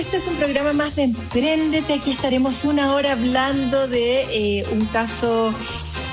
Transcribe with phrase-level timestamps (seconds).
[0.00, 1.92] Este es un programa más de Emprendete.
[1.92, 5.52] Aquí estaremos una hora hablando de eh, un caso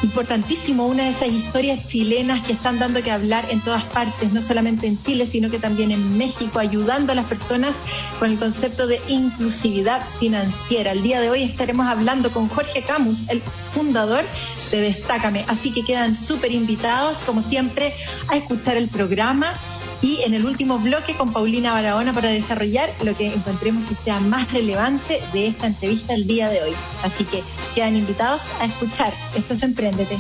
[0.04, 4.42] importantísimo, una de esas historias chilenas que están dando que hablar en todas partes, no
[4.42, 7.78] solamente en Chile, sino que también en México, ayudando a las personas
[8.20, 10.92] con el concepto de inclusividad financiera.
[10.92, 13.42] El día de hoy estaremos hablando con Jorge Camus, el
[13.72, 14.26] fundador
[14.70, 17.94] de Destácame, así que quedan súper invitados, como siempre,
[18.28, 19.54] a escuchar el programa
[20.02, 24.20] y en el último bloque con Paulina Barahona para desarrollar lo que encontremos que sea
[24.20, 26.74] más relevante de esta entrevista el día de hoy.
[27.04, 27.44] Así que
[27.76, 29.14] quedan invitados a escuchar.
[29.36, 30.18] Esto es Emprendete.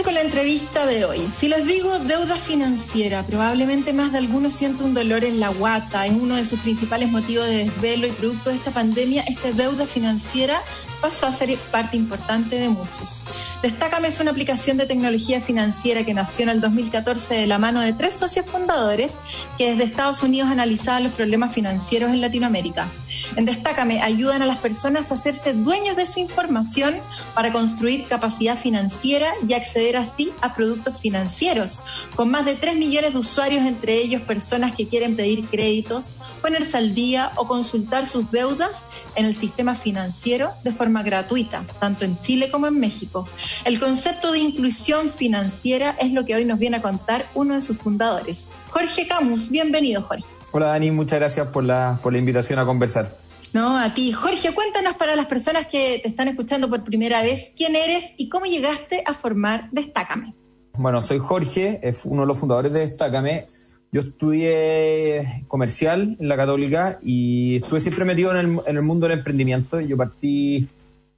[0.00, 1.28] Con la entrevista de hoy.
[1.32, 6.06] Si les digo deuda financiera, probablemente más de algunos sienten un dolor en la guata.
[6.06, 9.86] Es uno de sus principales motivos de desvelo y producto de esta pandemia, esta deuda
[9.86, 10.62] financiera
[11.00, 13.22] pasó a ser parte importante de muchos.
[13.62, 17.80] Destácame es una aplicación de tecnología financiera que nació en el 2014 de la mano
[17.80, 19.18] de tres socios fundadores
[19.58, 22.88] que desde Estados Unidos analizaban los problemas financieros en Latinoamérica.
[23.36, 26.96] En Destácame ayudan a las personas a hacerse dueños de su información
[27.34, 31.80] para construir capacidad financiera y acceder así a productos financieros,
[32.14, 36.76] con más de 3 millones de usuarios, entre ellos personas que quieren pedir créditos, ponerse
[36.76, 42.20] al día o consultar sus deudas en el sistema financiero de forma gratuita, tanto en
[42.20, 43.28] Chile como en México.
[43.64, 47.62] El concepto de inclusión financiera es lo que hoy nos viene a contar uno de
[47.62, 48.48] sus fundadores.
[48.70, 50.24] Jorge Camus, bienvenido Jorge.
[50.54, 53.16] Hola Dani, muchas gracias por la, por la invitación a conversar.
[53.54, 54.12] No, a ti.
[54.12, 58.28] Jorge, cuéntanos para las personas que te están escuchando por primera vez, quién eres y
[58.28, 60.34] cómo llegaste a formar Destácame.
[60.74, 63.46] Bueno, soy Jorge, es uno de los fundadores de Destácame.
[63.92, 69.08] Yo estudié comercial en la Católica y estuve siempre metido en el, en el mundo
[69.08, 69.80] del emprendimiento.
[69.80, 70.68] Yo partí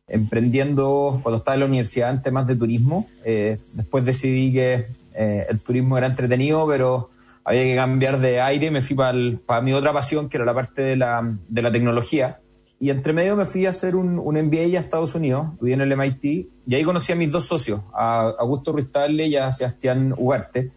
[0.07, 3.09] emprendiendo cuando estaba en la universidad en temas de turismo.
[3.25, 7.11] Eh, después decidí que eh, el turismo era entretenido, pero
[7.45, 8.71] había que cambiar de aire.
[8.71, 12.41] Me fui para mi otra pasión, que era la parte de la, de la tecnología.
[12.81, 15.81] Y entre medio me fui a hacer un, un MBA a Estados Unidos, estudié en
[15.81, 16.25] el MIT,
[16.67, 20.71] y ahí conocí a mis dos socios, a Augusto Ruiz y a Sebastián Ugarte.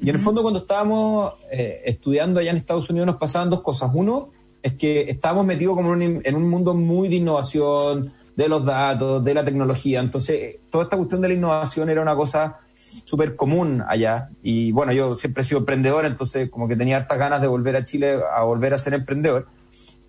[0.00, 3.60] Y en el fondo cuando estábamos eh, estudiando allá en Estados Unidos nos pasaban dos
[3.60, 3.90] cosas.
[3.94, 4.30] Uno
[4.62, 9.34] es que estábamos metidos como en un mundo muy de innovación, de los datos, de
[9.34, 10.00] la tecnología.
[10.00, 12.58] Entonces, toda esta cuestión de la innovación era una cosa
[13.04, 14.30] súper común allá.
[14.42, 17.76] Y bueno, yo siempre he sido emprendedor, entonces como que tenía hartas ganas de volver
[17.76, 19.48] a Chile a volver a ser emprendedor.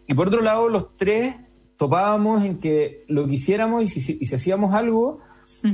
[0.07, 1.35] Y por otro lado, los tres
[1.77, 5.19] topábamos en que lo que hiciéramos y si, y si hacíamos algo,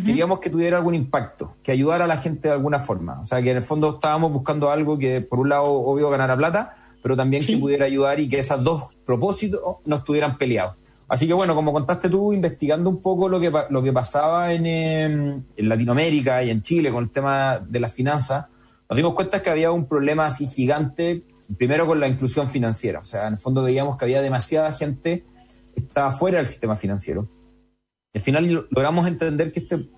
[0.06, 3.20] queríamos que tuviera algún impacto, que ayudara a la gente de alguna forma.
[3.20, 6.38] O sea, que en el fondo estábamos buscando algo que, por un lado, obvio, ganara
[6.38, 10.76] plata, pero también que pudiera ayudar y que esos dos propósitos no estuvieran peleados.
[11.12, 14.66] Así que bueno, como contaste tú, investigando un poco lo que, lo que pasaba en,
[14.66, 18.46] em, en Latinoamérica y en Chile con el tema de las finanzas,
[18.90, 21.26] nos dimos cuenta que había un problema así gigante,
[21.58, 23.00] primero con la inclusión financiera.
[23.00, 25.26] O sea, en el fondo veíamos que había demasiada gente
[25.76, 27.28] que estaba fuera del sistema financiero.
[28.14, 29.90] Y al final logramos entender que este,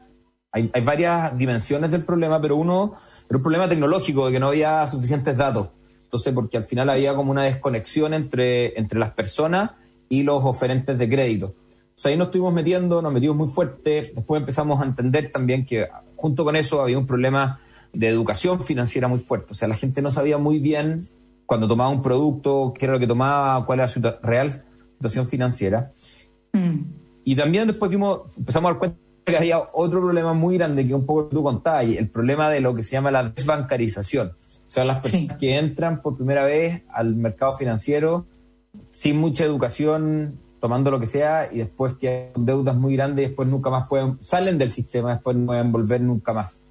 [0.52, 2.96] hay, hay varias dimensiones del problema, pero uno
[3.29, 5.69] era un problema tecnológico, de que no había suficientes datos.
[6.06, 9.73] Entonces, porque al final había como una desconexión entre, entre las personas
[10.09, 11.56] y los oferentes de crédito.
[11.96, 15.66] O sea, ahí nos estuvimos metiendo, nos metimos muy fuerte, después empezamos a entender también
[15.66, 17.59] que junto con eso había un problema
[17.94, 19.53] de educación financiera muy fuerte.
[19.53, 21.08] O sea, la gente no sabía muy bien
[21.46, 25.91] cuando tomaba un producto, qué era lo que tomaba, cuál era su real situación financiera.
[26.53, 26.79] Mm.
[27.26, 31.05] Y también después empezamos a dar cuenta que había otro problema muy grande que un
[31.05, 34.29] poco tú contabas, el problema de lo que se llama la desbancarización.
[34.29, 38.26] O sea, las personas que entran por primera vez al mercado financiero
[38.91, 43.47] sin mucha educación, tomando lo que sea, y después que hay deudas muy grandes, después
[43.47, 46.66] nunca más pueden, salen del sistema, después no pueden volver nunca más.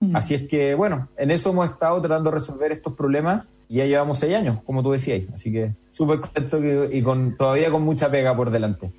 [0.00, 0.16] Mm.
[0.16, 3.86] Así es que, bueno, en eso hemos estado tratando de resolver estos problemas y ya
[3.86, 5.24] llevamos seis años, como tú decías.
[5.32, 6.58] Así que súper contento
[6.92, 8.92] y con, todavía con mucha pega por delante.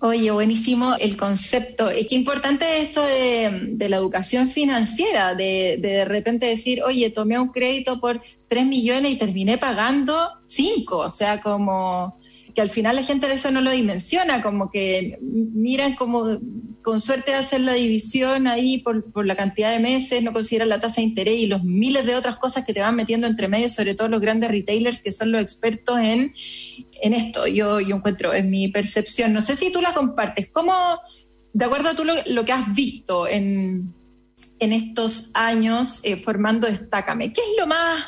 [0.00, 1.88] Oye, buenísimo el concepto.
[1.88, 7.38] Qué importante es esto de, la educación financiera, de, de, de repente decir, oye, tomé
[7.38, 10.96] un crédito por 3 millones y terminé pagando 5.
[10.96, 12.20] O sea, como
[12.54, 16.24] que al final la gente de eso no lo dimensiona, como que miran como
[16.82, 20.80] con suerte hacer la división ahí por, por, la cantidad de meses, no consideran la
[20.80, 23.68] tasa de interés y los miles de otras cosas que te van metiendo entre medio,
[23.68, 26.32] sobre todo los grandes retailers que son los expertos en,
[27.02, 27.46] en esto.
[27.46, 29.32] Yo, yo encuentro, es mi percepción.
[29.32, 30.48] No sé si tú la compartes.
[30.50, 30.72] ¿Cómo,
[31.52, 33.92] de acuerdo a tú lo, que has visto en,
[34.58, 38.06] en estos años eh, formando Destácame, ¿qué es lo más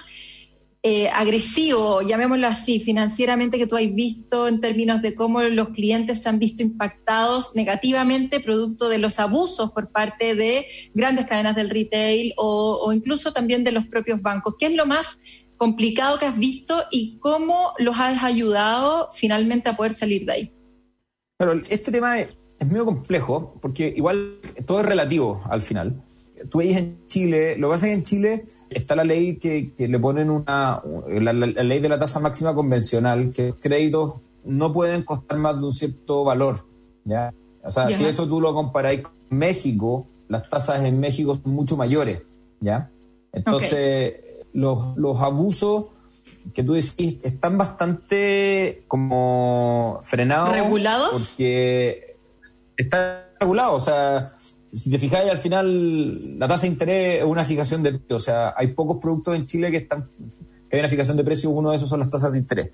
[0.83, 6.23] eh, agresivo, llamémoslo así, financieramente que tú has visto en términos de cómo los clientes
[6.23, 11.69] se han visto impactados negativamente producto de los abusos por parte de grandes cadenas del
[11.69, 14.55] retail o, incluso también de los propios bancos.
[14.59, 15.21] ¿Qué es lo más
[15.59, 20.55] complicado que has visto y cómo los has ayudado finalmente a poder salir de ahí?
[21.37, 26.03] Pero este tema es, es medio complejo porque igual todo es relativo al final
[26.49, 29.73] tú veis en Chile, lo que pasa es que en Chile está la ley que,
[29.77, 34.15] le ponen una, la, ley de la tasa máxima convencional, que los créditos
[34.45, 36.67] no pueden costar más de un cierto valor,
[37.05, 37.35] ¿ya?
[37.63, 41.77] O sea, si eso tú lo comparáis con México, las tasas en México son mucho
[41.77, 42.23] mayores,
[42.61, 42.91] ¿ya?
[43.33, 44.15] Entonces,
[44.53, 45.91] los, los abusos
[46.55, 50.53] que tú decís están bastante como frenados.
[50.53, 51.33] ¿Regulados?
[51.33, 52.17] Porque
[52.77, 54.35] están regulados, o sea
[54.73, 58.17] si te fijáis, al final la tasa de interés es una fijación de precio.
[58.17, 60.09] O sea, hay pocos productos en Chile que están
[60.69, 62.71] que hay una fijación de precio, uno de esos son las tasas de interés.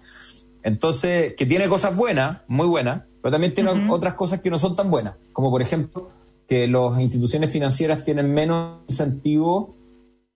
[0.62, 4.76] Entonces, que tiene cosas buenas, muy buenas, pero también tiene otras cosas que no son
[4.76, 6.10] tan buenas, como por ejemplo
[6.46, 9.76] que las instituciones financieras tienen menos incentivo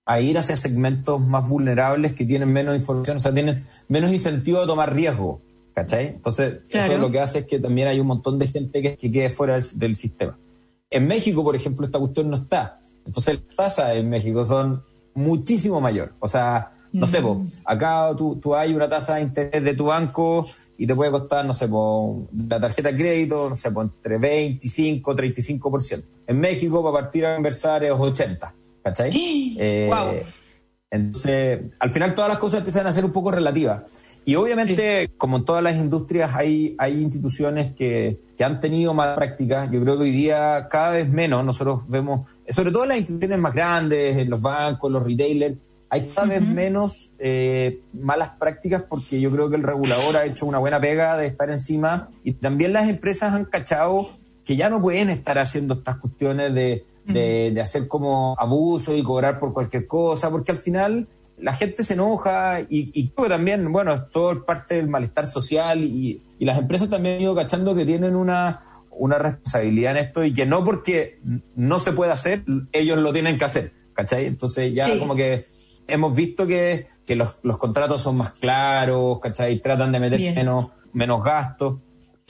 [0.07, 4.61] a ir hacia segmentos más vulnerables que tienen menos información, o sea, tienen menos incentivo
[4.61, 5.41] a tomar riesgo,
[5.75, 6.09] ¿cachai?
[6.09, 9.11] Entonces, eso lo que hace es que también hay un montón de gente que, que
[9.11, 10.37] quede fuera del sistema.
[10.91, 12.79] En México, por ejemplo, esta cuestión no está.
[13.07, 14.83] Entonces las tasas en México son
[15.15, 16.13] muchísimo mayor.
[16.19, 17.23] O sea, no sé,
[17.65, 20.45] acá tú, tú, hay una tasa de interés de tu banco
[20.77, 21.69] y te puede costar, no sé,
[22.49, 26.03] la tarjeta de crédito, no sé, entre 25, 35%.
[26.27, 29.11] En México, para partir a conversar es 80, ¿cachai?
[29.63, 30.25] Eh,
[30.91, 33.83] entonces, al final todas las cosas empiezan a ser un poco relativas.
[34.25, 39.17] Y obviamente, como en todas las industrias, hay, hay instituciones que, que han tenido malas
[39.17, 39.71] prácticas.
[39.71, 43.39] Yo creo que hoy día cada vez menos nosotros vemos, sobre todo en las instituciones
[43.39, 45.57] más grandes, en los bancos, los retailers,
[45.93, 50.47] hay cada vez menos eh, malas prácticas porque yo creo que el regulador ha hecho
[50.47, 54.09] una buena pega de estar encima y también las empresas han cachado
[54.45, 59.03] que ya no pueden estar haciendo estas cuestiones de, de, de hacer como abuso y
[59.03, 61.09] cobrar por cualquier cosa, porque al final
[61.41, 65.27] la gente se enoja y, y creo que también, bueno, es todo parte del malestar
[65.27, 70.05] social y, y, las empresas también han ido cachando que tienen una, una responsabilidad en
[70.05, 71.21] esto y que no porque
[71.55, 74.27] no se pueda hacer, ellos lo tienen que hacer, ¿cachai?
[74.27, 75.45] Entonces ya como que
[75.87, 79.59] hemos visto que, que los, los, contratos son más claros, ¿cachai?
[79.59, 81.81] Tratan de meter menos, menos gastos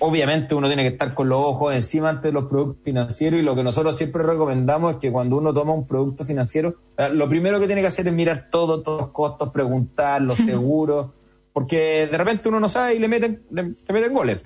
[0.00, 3.54] obviamente uno tiene que estar con los ojos encima ante los productos financieros y lo
[3.54, 6.76] que nosotros siempre recomendamos es que cuando uno toma un producto financiero,
[7.12, 11.10] lo primero que tiene que hacer es mirar todo, todos los costos, preguntar, los seguros,
[11.52, 14.42] porque de repente uno no sabe y le meten, le, meten goles.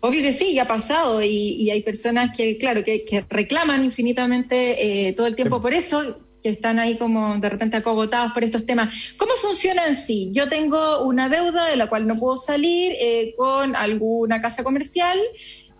[0.00, 5.12] Obvio que sí, ya ha pasado y, hay personas que, claro, que, reclaman infinitamente eh,
[5.12, 9.14] todo el tiempo por eso que están ahí como de repente acogotados por estos temas.
[9.16, 10.30] ¿Cómo funciona en sí?
[10.32, 15.18] Yo tengo una deuda de la cual no puedo salir eh, con alguna casa comercial,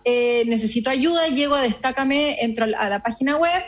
[0.05, 3.61] eh, necesito ayuda, llego a Destácame, entro a la página web,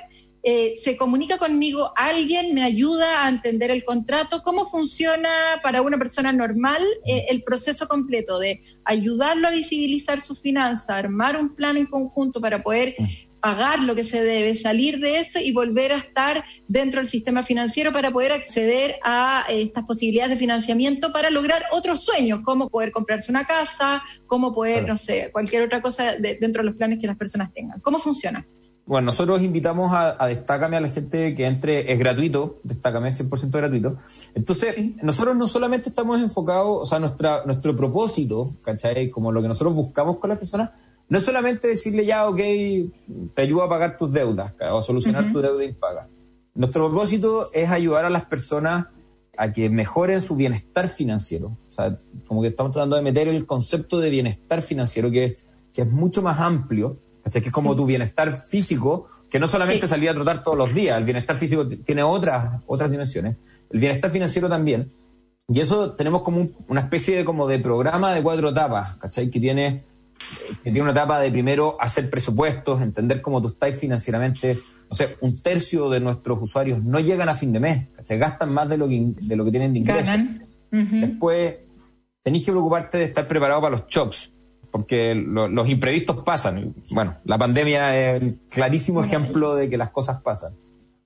[0.48, 5.30] eh, se comunica conmigo alguien, me ayuda a entender el contrato, cómo funciona
[5.64, 11.56] para una persona normal el proceso completo de ayudarlo a visibilizar su finanza, armar un
[11.56, 12.96] plan en conjunto para poder
[13.46, 17.44] pagar lo que se debe, salir de eso y volver a estar dentro del sistema
[17.44, 22.72] financiero para poder acceder a eh, estas posibilidades de financiamiento para lograr otros sueños, como
[22.72, 26.98] poder comprarse una casa, como poder, no sé, cualquier otra cosa dentro de los planes
[26.98, 27.80] que las personas tengan.
[27.82, 28.48] ¿Cómo funciona?
[28.88, 33.24] Bueno, nosotros invitamos a, a Destácame a la gente que entre, es gratuito, Destácame es
[33.24, 33.98] 100% gratuito.
[34.34, 39.12] Entonces, nosotros no solamente estamos enfocados, o sea, nuestra, nuestro propósito, ¿cachai?
[39.12, 40.72] Como lo que nosotros buscamos con las personas,
[41.08, 42.38] no es solamente decirle ya, ok,
[43.34, 46.08] te ayudo a pagar tus deudas o a solucionar tu deuda impaga.
[46.56, 48.88] Nuestro propósito es ayudar a las personas
[49.38, 51.58] a que mejoren su bienestar financiero.
[51.68, 51.98] O sea,
[52.28, 55.38] como que estamos tratando de meter el concepto de bienestar financiero, que,
[55.74, 56.98] que es mucho más amplio,
[57.32, 60.98] que es como tu bienestar físico, que no solamente salir a trotar todos los días,
[60.98, 63.38] el bienestar físico tiene otras, otras dimensiones,
[63.70, 64.92] el bienestar financiero también.
[65.48, 69.30] Y eso tenemos como una especie de, como de programa de cuatro etapas, ¿cachai?
[69.30, 69.84] Que tiene
[70.64, 74.58] que tiene una etapa de primero hacer presupuestos, entender cómo tú estás financieramente.
[74.90, 78.54] No sé, un tercio de nuestros usuarios no llegan a fin de mes, se gastan
[78.54, 80.16] más de lo que, de lo que tienen de ingresos.
[80.72, 81.56] Después,
[82.22, 84.32] tenéis que preocuparte de estar preparado para los shocks,
[84.72, 86.76] porque los imprevistos pasan.
[86.92, 90.54] Bueno, la pandemia es el clarísimo ejemplo de que las cosas pasan.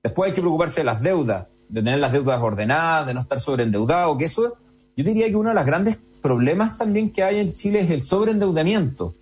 [0.01, 3.39] Después hay que preocuparse de las deudas, de tener las deudas ordenadas, de no estar
[3.39, 4.57] sobreendeudado, que eso,
[4.95, 8.01] yo diría que uno de los grandes problemas también que hay en Chile es el
[8.01, 9.15] sobreendeudamiento.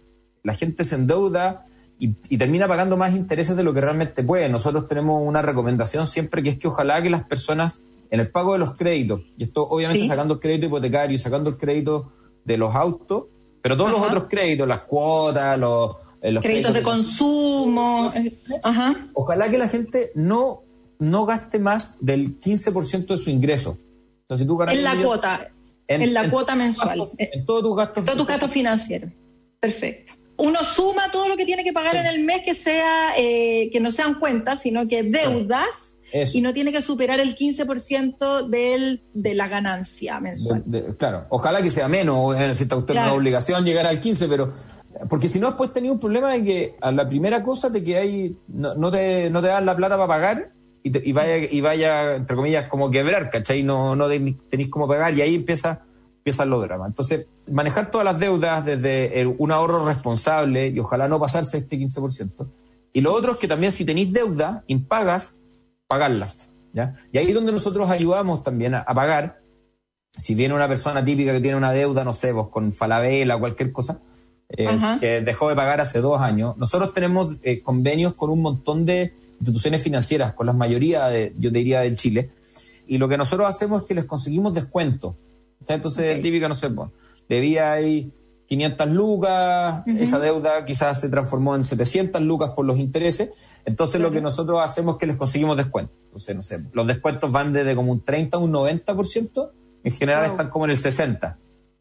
[0.43, 1.65] La gente se endeuda
[1.99, 4.49] y, termina pagando más intereses de lo que realmente puede.
[4.49, 8.53] Nosotros tenemos una recomendación siempre que es que ojalá que las personas en el pago
[8.53, 12.11] de los créditos, y esto obviamente sacando el crédito hipotecario, sacando el crédito
[12.45, 13.25] de los autos,
[13.61, 18.09] pero todos los otros créditos, las cuotas, los, eh, créditos, de consumo.
[18.63, 19.09] Ajá.
[19.13, 20.61] Ojalá que la gente no,
[20.99, 23.77] no gaste más del 15% de su ingreso.
[24.35, 25.51] si tú en la cuota,
[25.87, 27.03] en, la cuota mensual.
[27.17, 28.05] en todos tus gastos.
[28.05, 29.11] Todos tus gastos financieros.
[29.59, 30.13] Perfecto.
[30.37, 33.79] Uno suma todo lo que tiene que pagar en el mes que sea eh, que
[33.79, 35.95] no sean cuentas, sino que deudas
[36.33, 40.63] y no tiene que superar el 15% del, de la ganancia mensual.
[40.97, 44.53] claro, ojalá que sea menos, necesita usted una obligación llegar al 15%, pero
[45.09, 47.97] porque si no después tenía un problema de que a la primera cosa te que
[47.97, 50.47] hay, no, no, te, no te dan la plata para pagar
[50.87, 53.63] y, vaya, y vaya, entre comillas, como quebrar, ¿cachai?
[53.63, 55.81] No, no tenéis cómo pagar y ahí empieza,
[56.17, 56.89] empiezan los dramas.
[56.89, 62.47] Entonces, manejar todas las deudas desde un ahorro responsable y ojalá no pasarse este 15%.
[62.93, 65.35] Y lo otro es que también si tenéis deuda, impagas,
[65.87, 66.51] pagarlas.
[66.73, 66.95] ¿ya?
[67.11, 69.41] Y ahí es donde nosotros ayudamos también a, pagar.
[70.17, 73.71] Si viene una persona típica que tiene una deuda, no sé, vos con Falabella, cualquier
[73.71, 74.01] cosa,
[74.49, 74.67] eh,
[74.99, 79.13] que dejó de pagar hace dos años, nosotros tenemos eh, convenios con un montón de
[79.39, 82.31] instituciones financieras, con la mayoría, de, yo te diría, de Chile,
[82.87, 85.17] y lo que nosotros hacemos es que les conseguimos descuento.
[85.67, 86.69] Entonces, típica, no sé,
[87.27, 88.11] debía ahí
[88.47, 93.29] 500 lucas, esa deuda quizás se transformó en 700 lucas por los intereses,
[93.65, 95.93] entonces lo que nosotros hacemos es que les conseguimos descuento.
[96.05, 99.51] Entonces, no sé, los descuentos van desde como un 30 a un 90%,
[99.83, 101.37] en general están como en el 60%.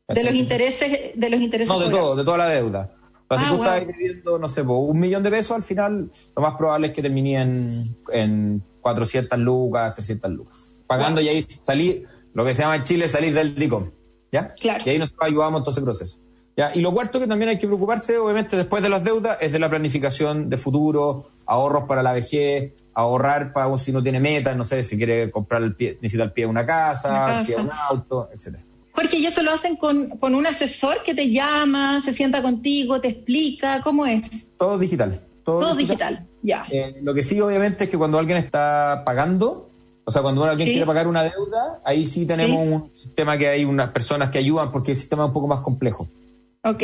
[0.08, 1.72] De los intereses, de los intereses.
[1.72, 2.95] No, de todo, de toda la deuda.
[3.30, 6.54] Si ah, tú estás viviendo, no sé, un millón de pesos, al final lo más
[6.56, 10.82] probable es que termine en, en 400 lucas, 300 lucas.
[10.86, 13.90] Pagando y ahí salir, lo que se llama en Chile salir del DICOM.
[14.30, 14.54] ¿Ya?
[14.54, 14.82] Claro.
[14.86, 16.18] Y ahí nosotros ayudamos en todo ese proceso.
[16.74, 19.58] Y lo cuarto que también hay que preocuparse, obviamente, después de las deudas, es de
[19.58, 24.64] la planificación de futuro, ahorros para la vejez, ahorrar para si no tiene metas, no
[24.64, 27.62] sé, si quiere comprar el pie, necesita el pie de una casa, el pie de
[27.62, 28.64] un auto, etcétera.
[28.96, 33.08] Jorge, ¿y eso lo hacen con, un asesor que te llama, se sienta contigo, te
[33.08, 33.82] explica?
[33.82, 34.52] ¿Cómo es?
[34.58, 35.20] Todo digital.
[35.44, 36.26] Todo, digital.
[36.42, 36.64] ya.
[36.70, 39.68] Eh, lo que sí, obviamente, es que cuando alguien está pagando,
[40.04, 43.66] o sea, cuando alguien quiere pagar una deuda, ahí sí tenemos un sistema que hay
[43.66, 46.08] unas personas que ayudan porque el sistema es un poco más complejo.
[46.64, 46.82] Ok.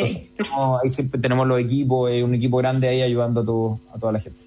[0.82, 4.44] ahí siempre tenemos los equipos, eh, un equipo grande ahí ayudando a, toda la gente.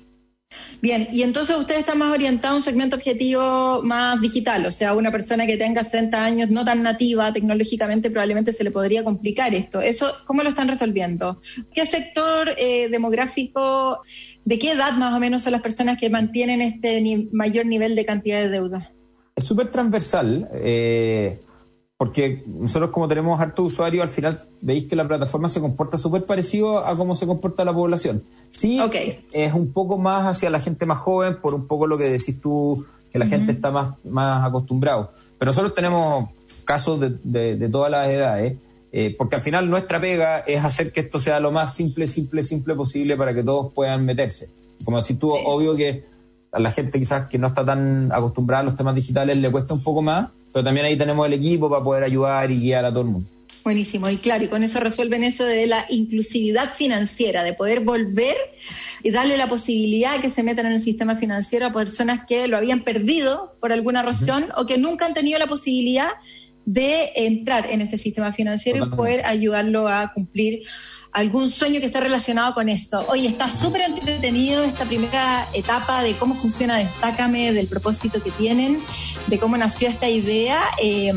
[0.82, 4.94] Bien, y entonces usted está más orientado a un segmento objetivo más digital, o sea,
[4.94, 9.54] una persona que tenga 60 años no tan nativa tecnológicamente probablemente se le podría complicar
[9.54, 9.82] esto.
[9.82, 11.42] ¿Eso cómo lo están resolviendo?
[11.74, 14.00] ¿Qué sector eh, demográfico,
[14.44, 18.06] de qué edad más o menos son las personas que mantienen este mayor nivel de
[18.06, 18.92] cantidad de deuda?
[19.36, 20.48] Es súper transversal.
[20.54, 21.40] Eh,
[21.98, 26.26] porque nosotros como tenemos harto usuario, al final veis que la plataforma se comporta súper
[26.26, 28.24] parecido a cómo se comporta la población.
[28.52, 28.80] Sí,
[29.32, 32.42] es un poco más hacia la gente más joven, por un poco lo que decís
[32.42, 35.12] tú, que la gente está más, más acostumbrado.
[35.38, 36.30] Pero nosotros tenemos
[36.66, 38.58] casos de, de, todas las edades,
[38.92, 42.44] eh, porque al final nuestra pega es hacer que esto sea lo más simple, simple,
[42.44, 44.50] simple posible para que todos puedan meterse.
[44.84, 46.04] Como decís tú, obvio que
[46.52, 49.74] a la gente quizás que no está tan acostumbrada a los temas digitales le cuesta
[49.74, 52.90] un poco más, pero también ahí tenemos el equipo para poder ayudar y guiar a
[52.90, 53.28] todo el mundo.
[53.66, 58.38] Buenísimo, y claro, y con eso resuelven eso de la inclusividad financiera, de poder volver
[59.04, 62.56] y darle la posibilidad que se metan en el sistema financiero a personas que lo
[62.56, 66.12] habían perdido por alguna razón o que nunca han tenido la posibilidad
[66.64, 70.62] de entrar en este sistema financiero y poder ayudarlo a cumplir
[71.16, 73.06] algún sueño que esté relacionado con eso.
[73.08, 78.82] Oye, está súper entretenido esta primera etapa de cómo funciona Destácame, del propósito que tienen,
[79.28, 80.62] de cómo nació esta idea.
[80.78, 81.14] Eh,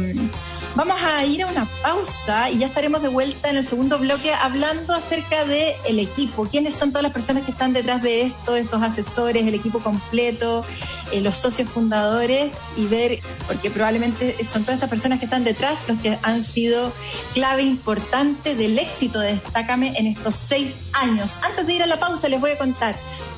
[0.78, 4.32] Vamos a ir a una pausa y ya estaremos de vuelta en el segundo bloque
[4.32, 8.54] hablando acerca del el equipo, quiénes son todas las personas que están detrás de esto,
[8.54, 10.64] estos asesores, el equipo completo,
[11.10, 13.18] eh, los socios fundadores y ver,
[13.48, 16.92] porque probablemente son todas estas personas que están detrás los que han sido
[17.34, 21.40] clave importante del éxito de Destácame en estos seis años.
[21.44, 22.94] Antes de ir a la pausa les voy a contar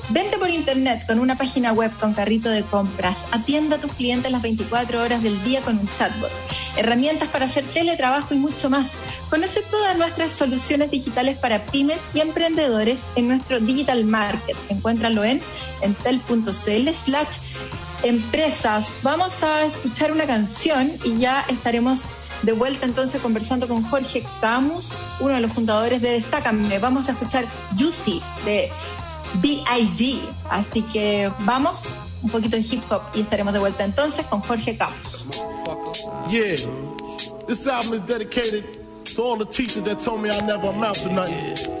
[0.09, 3.27] Vente por internet con una página web con carrito de compras.
[3.31, 6.31] Atienda a tus clientes las 24 horas del día con un chatbot.
[6.75, 8.93] Herramientas para hacer teletrabajo y mucho más.
[9.29, 14.57] Conoce todas nuestras soluciones digitales para pymes y emprendedores en nuestro Digital Market.
[14.69, 15.41] Encuéntralo en
[15.81, 17.37] entel.cl slash
[18.03, 18.99] empresas.
[19.03, 22.01] Vamos a escuchar una canción y ya estaremos
[22.41, 26.79] de vuelta entonces conversando con Jorge Camus, uno de los fundadores de Destácame.
[26.79, 27.45] Vamos a escuchar
[27.77, 28.71] Juicy de
[29.35, 30.19] B.I.G.
[30.49, 34.77] Así que vamos, un poquito de hip hop y estaremos de vuelta entonces con Jorge
[34.77, 35.25] Camus.
[36.29, 36.55] Yeah,
[37.47, 38.63] this album is dedicated
[39.15, 41.80] to all the teachers that told me I never amount to nothing.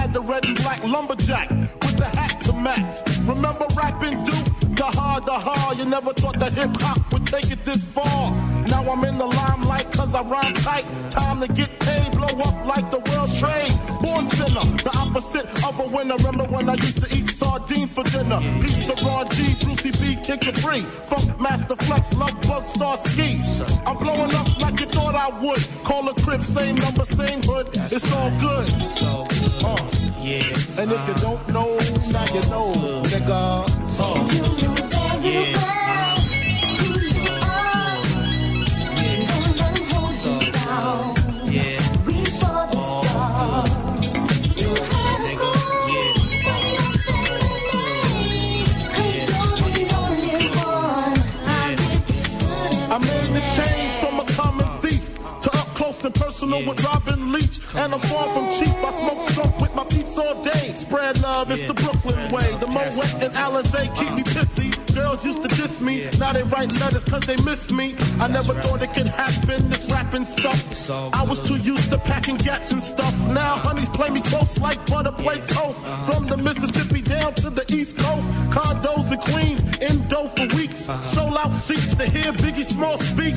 [0.31, 3.01] red and black lumberjack with the hat to match.
[3.27, 4.50] Remember rapping Duke?
[4.95, 5.77] Hard, the hard.
[5.77, 8.31] You never thought that hip hop would take it this far.
[8.67, 10.85] Now I'm in the limelight cause I rhyme tight.
[11.09, 13.71] Time to get paid, blow up like the world trade.
[14.01, 16.15] Born sinner, the opposite of a winner.
[16.17, 18.39] Remember when I used to eat sardines for dinner?
[18.61, 20.81] Peace to Ron G, Brucey B, Kid Capri.
[21.09, 23.41] Funk Master Flex, Love Bug, Star Ski.
[23.85, 25.61] I'm blowing up like you thought I would.
[25.83, 27.69] Call a crib, same number, same hood.
[27.91, 28.67] It's all good.
[29.63, 29.77] Uh,
[30.21, 30.43] Yeah.
[30.79, 31.77] and if you don't know,
[32.11, 32.71] now you know,
[33.11, 33.65] nigga.
[33.99, 34.60] Uh,
[56.65, 57.59] with Robin Leach.
[57.75, 58.75] And I'm far from cheap.
[58.83, 60.73] I smoke skunk with my peeps all day.
[60.73, 62.57] Spread love, it's the Brooklyn way.
[62.59, 64.40] The Moet and Alizé keep me.
[64.93, 66.09] Girls used to diss me.
[66.19, 67.95] Now they write letters cause they miss me.
[68.19, 70.89] I never thought it could happen, this rapping stuff.
[71.13, 73.13] I was too used to packing gats and stuff.
[73.27, 75.79] Now honeys play me close like butter play toast.
[76.07, 78.27] From the Mississippi down to the East Coast.
[78.51, 80.89] Condos in Queens, in dough for weeks.
[81.13, 83.35] Sold out seats to hear Biggie Small speak.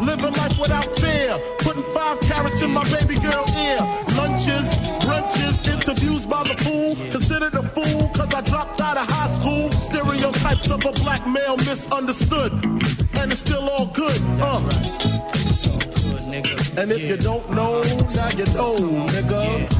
[0.00, 1.38] Living life without fear.
[1.60, 3.78] Putting five carrots in my baby girl ear.
[4.16, 4.68] Lunches,
[5.04, 6.96] brunches, interviews by the pool.
[7.10, 7.62] Considered a
[8.20, 9.70] cause I dropped out of high school.
[9.72, 12.52] Stereotypes of a black male misunderstood.
[13.18, 14.20] And it's still all good.
[14.40, 14.60] Uh.
[16.76, 17.80] And if you don't know,
[18.14, 18.76] now you know,
[19.14, 19.79] nigga.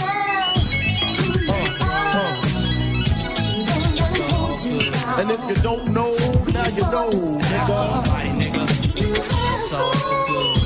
[5.19, 6.15] And if you don't know,
[6.53, 7.65] now you know, nigga.
[7.65, 9.59] Somebody, nigga.
[9.69, 9.91] So
[10.27, 10.60] good.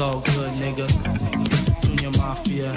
[0.00, 0.86] So good, nigga.
[1.82, 2.72] Junior Mafia.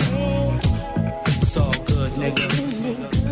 [1.26, 3.23] It's So good, nigga.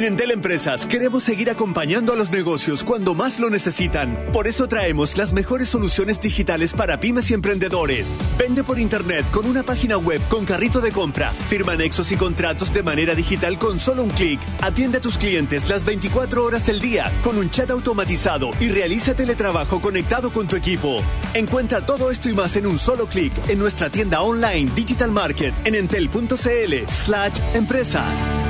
[0.00, 4.28] En Entel Empresas queremos seguir acompañando a los negocios cuando más lo necesitan.
[4.32, 8.16] Por eso traemos las mejores soluciones digitales para pymes y emprendedores.
[8.38, 11.36] Vende por internet con una página web con carrito de compras.
[11.36, 14.40] Firma anexos y contratos de manera digital con solo un clic.
[14.62, 19.14] Atiende a tus clientes las 24 horas del día con un chat automatizado y realiza
[19.14, 21.04] teletrabajo conectado con tu equipo.
[21.34, 25.52] Encuentra todo esto y más en un solo clic en nuestra tienda online Digital Market
[25.66, 28.49] en entel.cl slash empresas.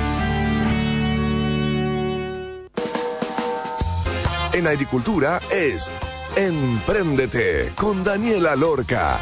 [4.53, 5.89] En agricultura es
[6.35, 9.17] Empréndete con Daniela Lorca.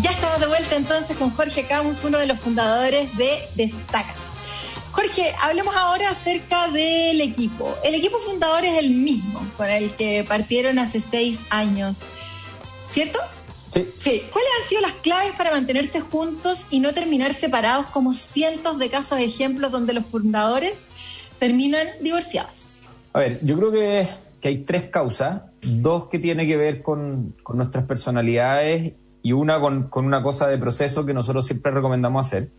[0.00, 4.14] Ya estamos de vuelta entonces con Jorge Camus, uno de los fundadores de Destaca.
[4.92, 7.76] Jorge, hablemos ahora acerca del equipo.
[7.84, 11.98] El equipo fundador es el mismo con el que partieron hace seis años,
[12.88, 13.18] ¿cierto?
[13.70, 13.86] Sí.
[13.98, 14.22] Sí.
[14.32, 18.88] ¿Cuáles han sido las claves para mantenerse juntos y no terminar separados como cientos de
[18.88, 20.86] casos ejemplos donde los fundadores
[21.38, 22.73] terminan divorciados?
[23.14, 24.08] A ver, yo creo que,
[24.40, 29.60] que hay tres causas, dos que tienen que ver con, con nuestras personalidades y una
[29.60, 32.50] con, con, una cosa de proceso que nosotros siempre recomendamos hacer.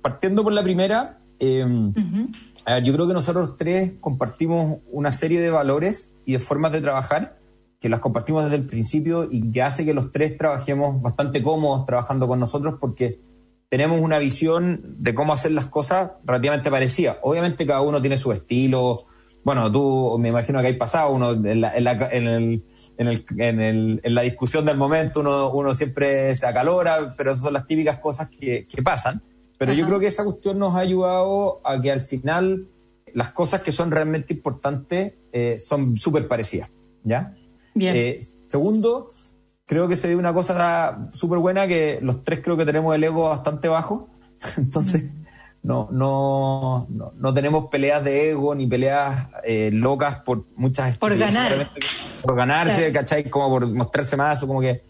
[0.00, 2.36] Partiendo por la primera, eh, uh -huh.
[2.64, 6.70] a ver, yo creo que nosotros tres compartimos una serie de valores y de formas
[6.72, 7.40] de trabajar
[7.80, 11.84] que las compartimos desde el principio y que hace que los tres trabajemos bastante cómodos
[11.84, 13.18] trabajando con nosotros porque
[13.68, 17.18] tenemos una visión de cómo hacer las cosas relativamente parecida.
[17.22, 19.00] Obviamente cada uno tiene su estilo,
[19.46, 22.64] bueno, tú me imagino que hay pasado, uno en la, en la, en el,
[22.98, 27.30] en, el, en, el, en la discusión del momento uno, uno siempre se acalora, pero
[27.30, 29.22] esas son las típicas cosas que, que pasan.
[29.56, 29.80] Pero Ajá.
[29.80, 32.66] yo creo que esa cuestión nos ha ayudado a que al final
[33.14, 36.68] las cosas que son realmente importantes eh, son súper parecidas,
[37.04, 37.32] ¿ya?
[37.72, 37.94] Bien.
[37.94, 39.12] Eh, segundo,
[39.64, 43.04] creo que se dio una cosa súper buena que los tres creo que tenemos el
[43.04, 44.08] ego bastante bajo,
[44.56, 45.04] entonces...
[45.04, 45.25] Mm
[45.66, 51.16] no, no, no, no, tenemos peleas de ego ni peleas eh, locas por muchas por
[51.18, 51.68] ganar
[52.22, 52.92] por ganarse claro.
[52.92, 53.24] ¿cachai?
[53.24, 54.82] como por mostrarse más o como que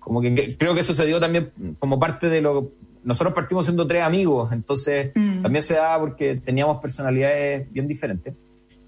[0.00, 2.72] como que creo que eso se dio también como parte de lo
[3.04, 5.42] nosotros partimos siendo tres amigos entonces mm.
[5.42, 8.34] también se daba porque teníamos personalidades bien diferentes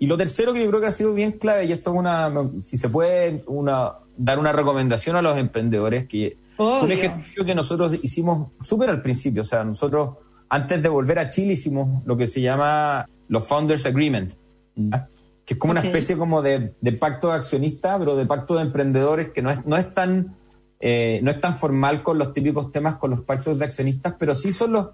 [0.01, 2.33] y lo tercero que yo creo que ha sido bien clave y esto es una
[2.65, 7.55] si se puede una dar una recomendación a los emprendedores que oh, un ejercicio que
[7.55, 10.17] nosotros hicimos súper al principio o sea nosotros
[10.49, 14.33] antes de volver a Chile hicimos lo que se llama los Founders Agreement,
[14.75, 15.09] ¿ya?
[15.45, 15.81] que es como okay.
[15.81, 19.51] una especie como de, de, pacto de accionista, pero de pacto de emprendedores que no
[19.51, 20.37] es, no es tan
[20.81, 24.35] eh, no es tan formal con los típicos temas con los pactos de accionistas, pero
[24.35, 24.89] sí son los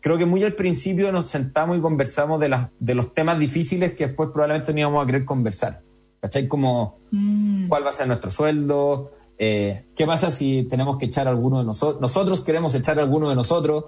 [0.00, 3.94] creo que muy al principio nos sentamos y conversamos de las de los temas difíciles
[3.94, 5.80] que después probablemente no íbamos a querer conversar.
[6.20, 6.48] ¿Cachai?
[6.48, 7.68] Como mm.
[7.68, 11.58] cuál va a ser nuestro sueldo, eh, qué pasa si tenemos que echar a alguno
[11.58, 13.84] de nosotros, nosotros queremos echar a alguno de nosotros,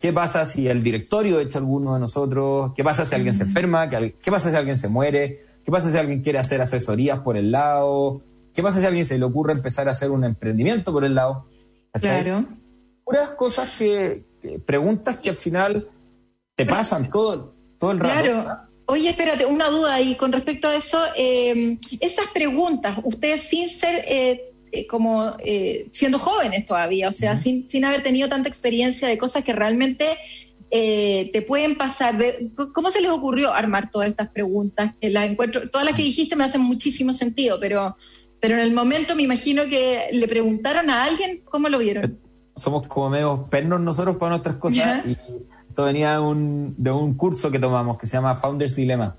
[0.00, 2.72] ¿Qué pasa si el directorio echa alguno de nosotros?
[2.74, 3.86] ¿Qué pasa si alguien se enferma?
[3.90, 5.38] ¿Qué pasa si alguien se muere?
[5.62, 8.22] ¿Qué pasa si alguien quiere hacer asesorías por el lado?
[8.54, 11.14] ¿Qué pasa si a alguien se le ocurre empezar a hacer un emprendimiento por el
[11.14, 11.46] lado?
[11.92, 12.24] ¿Cachai?
[12.24, 12.46] Claro.
[13.04, 15.90] Puras cosas que, que, preguntas que al final
[16.54, 18.22] te pasan todo, todo el rato.
[18.22, 18.60] Claro.
[18.86, 20.98] Oye, espérate, una duda ahí con respecto a eso.
[21.14, 27.32] Eh, esas preguntas, ustedes sin ser eh, eh, como eh, siendo jóvenes todavía, o sea,
[27.32, 27.38] uh -huh.
[27.38, 30.06] sin, sin haber tenido tanta experiencia de cosas que realmente
[30.70, 32.16] eh, te pueden pasar.
[32.16, 34.94] De, ¿Cómo se les ocurrió armar todas estas preguntas?
[35.00, 37.96] las encuentro, todas las que dijiste me hacen muchísimo sentido, pero,
[38.40, 42.18] pero en el momento me imagino que le preguntaron a alguien cómo lo vieron.
[42.54, 47.14] Somos como medio pernos nosotros para nuestras cosas y esto venía de un, de un
[47.14, 49.16] curso que tomamos que se llama Founders Dilemma.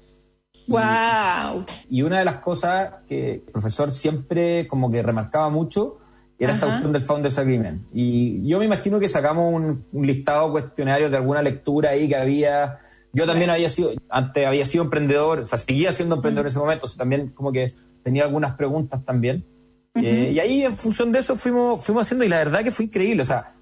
[0.67, 1.65] Wow.
[1.89, 5.97] Y, una de las cosas que el profesor siempre como que remarcaba mucho
[6.37, 6.57] era Ajá.
[6.57, 7.83] esta cuestión del Founders Agreement.
[7.93, 12.15] Y yo me imagino que sacamos un, un listado cuestionario de alguna lectura ahí que
[12.15, 12.79] había.
[13.13, 16.59] Yo también había sido, antes había sido emprendedor, o sea, seguía siendo emprendedor en ese
[16.59, 19.45] momento, o sea, también como que tenía algunas preguntas también.
[19.93, 20.05] Uh -huh.
[20.05, 22.85] eh, y ahí en función de eso fuimos, fuimos haciendo, y la verdad que fue
[22.85, 23.53] increíble, o sea,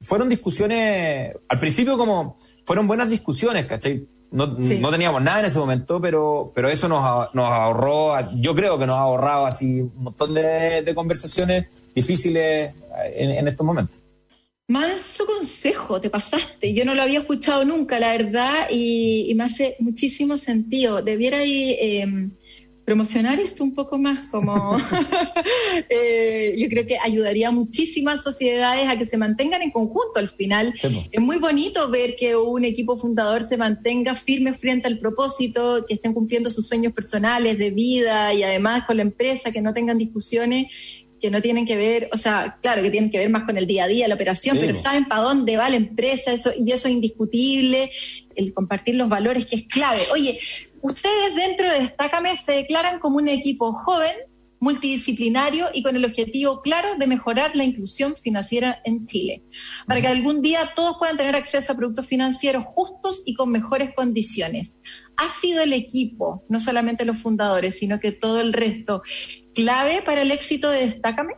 [0.00, 4.06] fueron discusiones, al principio como, fueron buenas discusiones, ¿cachai?
[4.30, 4.78] No, sí.
[4.80, 8.86] no, teníamos nada en ese momento, pero, pero eso nos, nos, ahorró, yo creo que
[8.86, 12.74] nos ha ahorrado así un montón de, de conversaciones difíciles
[13.14, 14.00] en, en, estos momentos.
[14.68, 16.74] Manso consejo, te pasaste.
[16.74, 21.02] Yo no lo había escuchado nunca, la verdad, y, y me hace muchísimo sentido.
[21.02, 22.30] Debiera ir eh,
[22.86, 24.78] promocionar esto un poco más como
[25.90, 30.28] eh, yo creo que ayudaría a muchísimas sociedades a que se mantengan en conjunto al
[30.28, 31.08] final sí.
[31.10, 35.94] es muy bonito ver que un equipo fundador se mantenga firme frente al propósito que
[35.94, 39.98] estén cumpliendo sus sueños personales de vida y además con la empresa que no tengan
[39.98, 43.56] discusiones que no tienen que ver, o sea, claro que tienen que ver más con
[43.56, 46.52] el día a día, la operación, Sí, pero saben para dónde va la empresa, eso,
[46.56, 47.90] y eso es indiscutible,
[48.34, 50.02] el compartir los valores que es clave.
[50.12, 50.38] Oye,
[50.82, 54.16] ustedes dentro de Destácame se declaran como un equipo joven,
[54.58, 59.42] multidisciplinario y con el objetivo claro de mejorar la inclusión financiera en Chile,
[59.86, 63.90] para que algún día todos puedan tener acceso a productos financieros justos y con mejores
[63.94, 64.78] condiciones.
[65.16, 69.02] Ha sido el equipo, no solamente los fundadores, sino que todo el resto,
[69.54, 71.34] clave para el éxito de Destácame.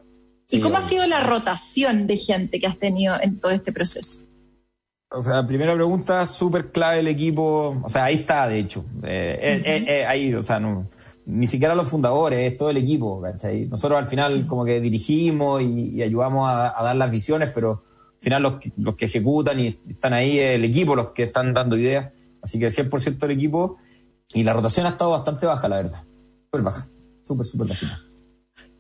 [0.50, 3.70] ¿Y Sí, cómo ha sido la rotación de gente que has tenido en todo este
[3.72, 4.27] proceso?
[5.10, 7.80] O sea, primera pregunta, súper clave el equipo.
[7.82, 8.84] O sea, ahí está, de hecho.
[9.02, 10.86] Eh, eh, eh, eh, ahí, o sea, no,
[11.24, 13.66] ni siquiera los fundadores, es todo el equipo, ¿cachai?
[13.66, 17.82] Nosotros al final como que dirigimos y, y ayudamos a, a dar las visiones, pero
[18.16, 21.22] al final los, que- los que ejecutan y están ahí es el equipo, los que
[21.24, 22.12] están dando ideas.
[22.42, 23.78] Así que 100% el equipo.
[24.34, 26.02] Y la rotación ha estado bastante baja, la verdad.
[26.44, 26.86] Súper baja.
[27.24, 27.98] Súper, súper bajita.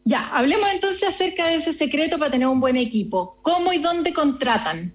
[0.04, 3.38] Ya, hablemos entonces acerca de ese secreto para tener un buen equipo.
[3.42, 4.94] ¿Cómo y dónde contratan?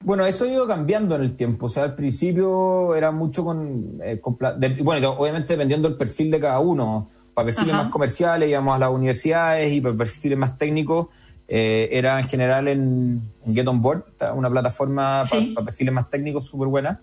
[0.00, 1.66] Bueno, eso ha ido cambiando en el tiempo.
[1.66, 3.98] O sea, al principio era mucho con.
[4.02, 7.08] eh, con pla- de- bueno, obviamente dependiendo del perfil de cada uno.
[7.34, 7.82] Para perfiles Ajá.
[7.84, 11.06] más comerciales íbamos a las universidades y para perfiles más técnicos
[11.46, 15.52] eh, era en general en, en Get On Board, una plataforma Sí.
[15.54, 17.00] para perfiles más técnicos súper buena.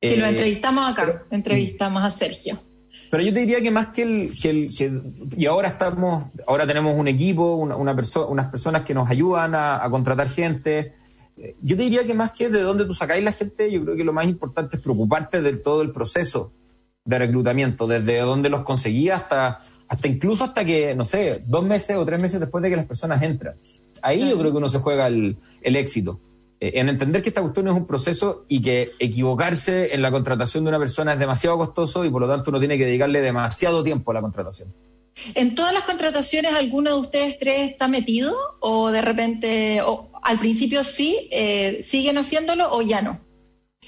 [0.00, 2.58] Si Eh, lo entrevistamos acá, pero- entrevistamos a Sergio.
[3.10, 5.00] pero yo te diría que más que el, que el que-
[5.36, 9.54] y ahora estamos, ahora tenemos un equipo, una, una perso- unas personas que nos ayudan
[9.54, 10.94] a, a contratar gente.
[11.36, 14.04] Yo te diría que más que de dónde tú sacáis la gente, yo creo que
[14.04, 16.52] lo más importante es preocuparte de todo el proceso
[17.04, 21.96] de reclutamiento, desde dónde los conseguí hasta, hasta incluso hasta que, no sé, dos meses
[21.96, 23.56] o tres meses después de que las personas entran.
[24.02, 26.20] Ahí yo creo que uno se juega el, el éxito.
[26.60, 30.62] Eh, en entender que esta cuestión es un proceso y que equivocarse en la contratación
[30.62, 33.82] de una persona es demasiado costoso y por lo tanto uno tiene que dedicarle demasiado
[33.82, 34.72] tiempo a la contratación.
[35.34, 38.34] ¿En todas las contrataciones alguno de ustedes tres está metido?
[38.60, 43.20] ¿O de repente, o al principio sí, eh, siguen haciéndolo o ya no?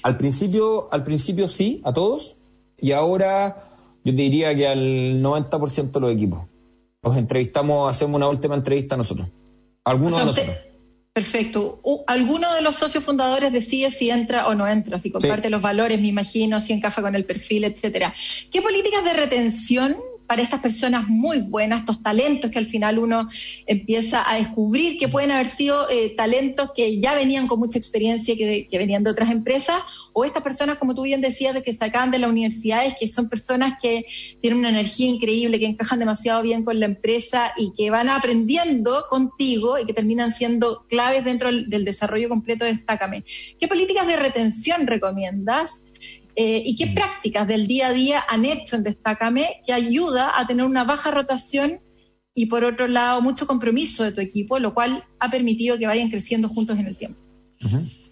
[0.03, 2.35] Al principio, al principio sí, a todos,
[2.77, 3.63] y ahora
[4.03, 6.41] yo te diría que al 90% de los equipos.
[7.01, 9.27] Los entrevistamos, hacemos una última entrevista nosotros.
[9.83, 10.71] Algunos O sea, de usted- nosotros.
[11.13, 11.79] Perfecto.
[12.07, 15.49] ¿Alguno de los socios fundadores decide si entra o no entra, si comparte Sí.
[15.49, 18.13] los valores, me imagino, si encaja con el perfil, etcétera?
[18.51, 19.95] ¿Qué políticas de retención
[20.27, 23.29] para estas personas muy buenas, estos talentos que al final uno
[23.65, 28.35] empieza a descubrir que pueden haber sido eh, talentos que ya venían con mucha experiencia,
[28.35, 29.75] que, que venían de otras empresas,
[30.13, 33.29] o estas personas, como tú bien decías, de que sacan de las universidades, que son
[33.29, 34.05] personas que
[34.41, 39.05] tienen una energía increíble, que encajan demasiado bien con la empresa y que van aprendiendo
[39.09, 43.23] contigo y que terminan siendo claves dentro del, desarrollo completo de Destácame.
[43.59, 45.85] ¿Qué políticas de retención recomiendas?
[46.35, 50.45] Eh, ¿Y qué prácticas del día a día han hecho en Destácame que ayuda a
[50.45, 51.79] tener una baja rotación
[52.33, 56.09] y por otro lado mucho compromiso de tu equipo, lo cual ha permitido que vayan
[56.09, 57.19] creciendo juntos en el tiempo?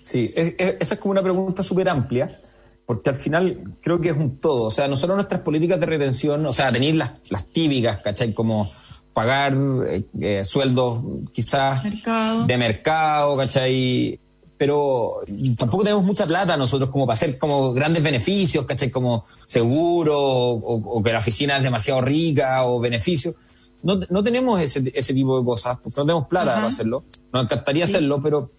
[0.01, 2.39] Sí, es- es- esa es como una pregunta súper amplia,
[2.85, 4.67] porque al final creo que es un todo.
[4.67, 8.33] O sea, nosotros nuestras políticas de retención, o sea, tener las, las típicas, ¿cachai?
[8.33, 8.71] Como
[9.13, 9.55] pagar
[9.87, 12.45] eh, eh, sueldos quizás Mercado.
[12.47, 14.19] de mercado, ¿cachai?
[14.63, 15.19] Pero
[15.57, 18.89] tampoco tenemos mucha plata nosotros como para hacer como grandes beneficios, ¿cachai?
[18.89, 23.35] Como seguro o, o que la oficina es demasiado rica o beneficios.
[23.83, 26.55] No, no tenemos ese, ese tipo de cosas, porque no tenemos plata Ajá.
[26.59, 27.03] para hacerlo.
[27.33, 27.91] Nos encantaría Sí.
[27.91, 28.51] hacerlo, pero,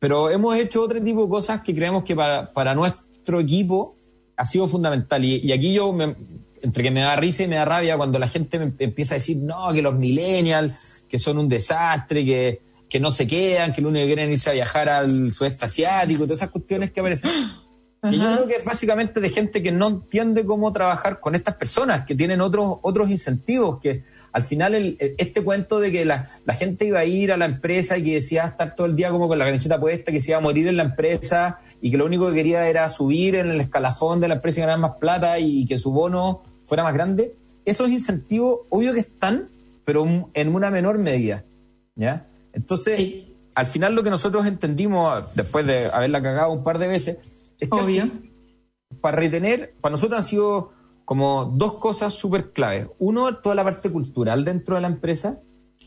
[0.00, 3.94] pero hemos hecho otro tipo de cosas que creemos que para, para nuestro equipo
[4.36, 5.24] ha sido fundamental.
[5.24, 6.16] Y, y aquí yo, me-
[6.62, 9.18] entre que me da risa y me da rabia cuando la gente me empieza a
[9.18, 13.80] decir, no, que los millennials, que son un desastre, que, que no se quedan, que
[13.82, 17.00] lo único que quieren es irse a viajar al sudeste asiático, todas esas cuestiones que
[17.00, 17.30] aparecen.
[18.02, 21.54] Que yo creo que es básicamente de gente que no entiende cómo trabajar con estas
[21.54, 26.04] personas, que tienen otros, otros incentivos, que al final el- el- este cuento de que
[26.04, 28.94] la, la gente iba a ir a la empresa y que decía estar todo el
[28.94, 31.90] día como con la camiseta puesta, que se iba a morir en la empresa y
[31.90, 34.78] que lo único que quería era subir en el escalafón de la empresa y ganar
[34.80, 39.48] más plata y que su bono fuera más grande, esos incentivos obvio que están,
[39.86, 41.42] pero en una menor medida.
[41.96, 42.26] ¿ya?
[42.54, 43.36] Entonces, Sí.
[43.54, 47.18] al final lo que nosotros entendimos, después de haberla cagado un par de veces,
[47.60, 48.10] es que Obvio.
[49.00, 50.72] para retener, para nosotros han sido
[51.04, 52.86] como dos cosas súper claves.
[52.98, 55.40] Uno, toda la parte cultural dentro de la empresa.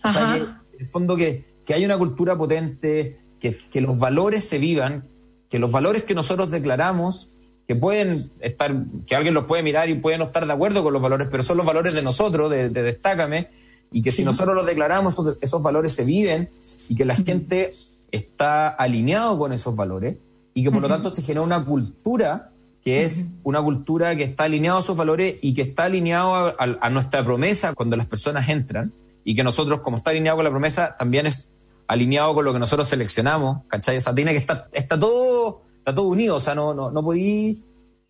[0.03, 3.97] O sea, que, en el fondo que, que hay una cultura potente, que, que los
[3.97, 5.07] valores se vivan,
[5.49, 7.31] que los valores que nosotros declaramos,
[7.67, 8.75] que pueden estar,
[9.07, 11.41] que alguien los puede mirar y puede no estar de acuerdo con los valores, pero
[11.43, 13.49] son los valores de nosotros, de, de Destácame,
[13.91, 16.49] y que si nosotros los declaramos, esos, esos valores se viven
[16.89, 17.73] y que la gente
[18.11, 20.17] está alineado con esos valores
[20.53, 22.51] y que por lo tanto se genera una cultura
[22.83, 26.47] que es una cultura que está alineada a esos valores y que está alineado a,
[26.57, 28.93] a- a nuestra promesa cuando las personas entran
[29.25, 31.51] y que nosotros, como está alineado con la promesa, también es
[31.87, 33.97] alineado con lo que nosotros seleccionamos, ¿cachai?
[33.97, 37.03] O sea, tiene que estar, está todo, está todo unido, o sea, no, no, no
[37.03, 37.61] podí,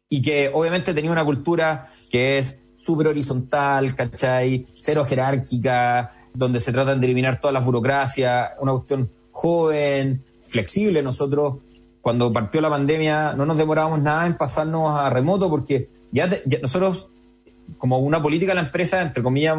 [0.10, 4.66] y que obviamente tenía una cultura que es súper horizontal, ¿cachai?
[4.78, 11.02] Cero jerárquica, donde se tratan de eliminar todas las burocracias, una cuestión joven, flexible.
[11.02, 11.56] Nosotros,
[12.02, 16.44] cuando partió la pandemia, no nos demorábamos nada en pasarnos a remoto porque ya, te-
[16.46, 17.10] ya nosotros,
[17.78, 19.58] como una política de la empresa, entre comillas,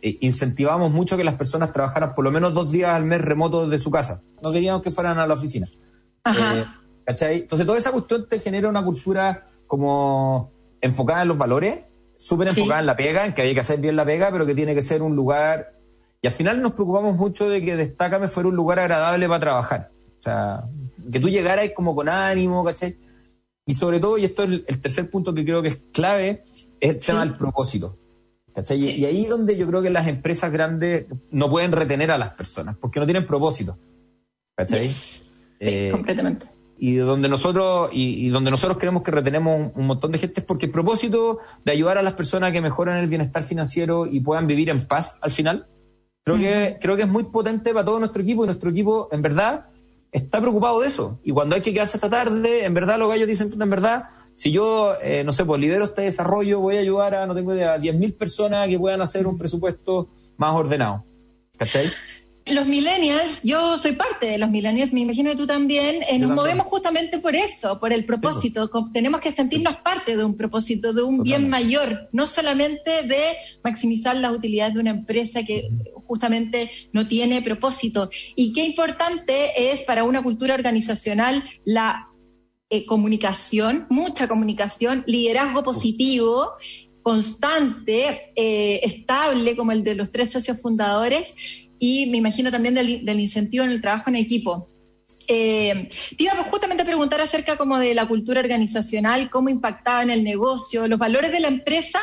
[0.00, 3.68] eh, incentivamos mucho que las personas trabajaran por lo menos dos días al mes remoto
[3.68, 4.22] desde su casa.
[4.42, 5.66] No queríamos que fueran a la oficina.
[6.22, 6.58] Ajá.
[6.58, 6.64] Eh,
[7.04, 7.38] ¿cachai?
[7.40, 11.80] Entonces, toda esa cuestión te genera una cultura como enfocada en los valores,
[12.16, 12.60] súper Sí.
[12.60, 14.74] enfocada en la pega, en que hay que hacer bien la pega, pero que tiene
[14.74, 15.74] que ser un lugar.
[16.22, 19.90] Y al final nos preocupamos mucho de que Destácame fuera un lugar agradable para trabajar.
[20.20, 20.60] O sea,
[21.12, 22.96] que tú llegaras como con ánimo, ¿cachai?
[23.66, 26.42] Y sobre todo, y esto es el, tercer punto que creo que es clave,
[26.80, 27.28] es el tema Sí.
[27.28, 27.98] del propósito.
[28.54, 28.78] ¿cachai?
[28.78, 29.00] Y- Sí.
[29.00, 32.34] Y ahí es donde yo creo que las empresas grandes no pueden retener a las
[32.34, 33.76] personas, porque no tienen propósito.
[34.56, 34.82] ¿Cachai?
[34.82, 35.54] Yes.
[35.58, 36.46] Sí, Eh, completamente.
[36.78, 40.40] Y donde nosotros y, y donde nosotros creemos que retenemos un, un montón de gente
[40.40, 44.06] es porque el propósito de ayudar a las personas a que mejoren el bienestar financiero
[44.06, 45.68] y puedan vivir en paz al final
[46.24, 49.22] creo que creo que es muy potente para todo nuestro equipo y nuestro equipo en
[49.22, 49.66] verdad
[50.10, 51.18] está preocupado de eso.
[51.24, 54.04] Y cuando hay que quedarse hasta tarde en verdad los gallos dicen "Puta, en verdad
[54.34, 57.54] si yo eh, no sé pues lidero este desarrollo voy a ayudar a no tengo
[57.54, 61.04] idea a 10.000 personas que puedan hacer un presupuesto más ordenado
[61.56, 61.90] ¿cachai?
[62.46, 66.32] Los millennials, yo soy parte de los millennials, me imagino que tú también, eh, nos
[66.32, 68.70] movemos justamente por eso, por el propósito.
[68.92, 74.16] Tenemos que sentirnos parte de un propósito, de un bien mayor, no solamente de maximizar
[74.16, 75.70] las utilidades de una empresa que
[76.06, 78.10] justamente no tiene propósito.
[78.36, 82.08] Y qué importante es para una cultura organizacional la
[82.68, 86.52] eh, comunicación, mucha comunicación, liderazgo positivo,
[87.02, 93.20] constante, eh, estable, como el de los tres socios fundadores, y me imagino también del,
[93.20, 94.70] incentivo en el trabajo en equipo.
[95.28, 100.08] Eh, te iba justamente a preguntar acerca como de la cultura organizacional, cómo impactaba en
[100.08, 102.00] el negocio, los valores de la empresa.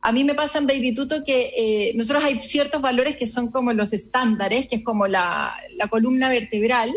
[0.00, 3.50] A mí me pasa en Baby Tuto que eh, nosotros hay ciertos valores que son
[3.50, 6.92] como los estándares, que es como la, la columna vertebral,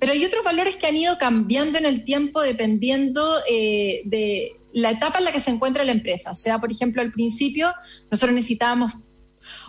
[0.00, 4.92] pero hay otros valores que han ido cambiando en el tiempo dependiendo eh, de la
[4.92, 6.32] etapa en la que se encuentra la empresa.
[6.32, 7.72] O sea, por ejemplo, al principio
[8.10, 8.92] nosotros necesitábamos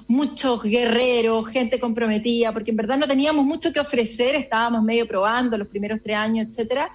[0.07, 5.57] muchos guerreros, gente comprometida, porque en verdad no teníamos mucho que ofrecer, estábamos medio probando
[5.57, 6.91] los primeros tres años, etcétera.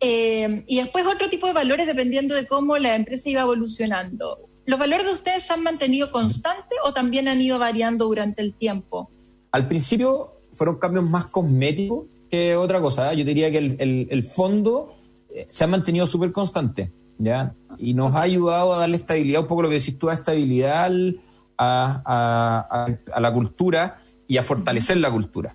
[0.00, 4.48] Eh, y después otro tipo de valores dependiendo de cómo la empresa iba evolucionando.
[4.66, 8.54] ¿Los valores de ustedes se han mantenido constantes o también han ido variando durante el
[8.54, 9.10] tiempo?
[9.50, 13.12] Al principio fueron cambios más cosméticos que otra cosa.
[13.12, 13.16] ¿eh?
[13.16, 14.94] Yo diría que el, el- el fondo
[15.34, 17.54] eh, se ha mantenido súper constante, ¿ya?
[17.78, 20.84] Y nos ha ayudado a darle estabilidad, un poco lo que decís tú, a estabilidad
[20.84, 21.20] al-
[21.64, 25.54] a, a- a- la cultura y a fortalecer la cultura.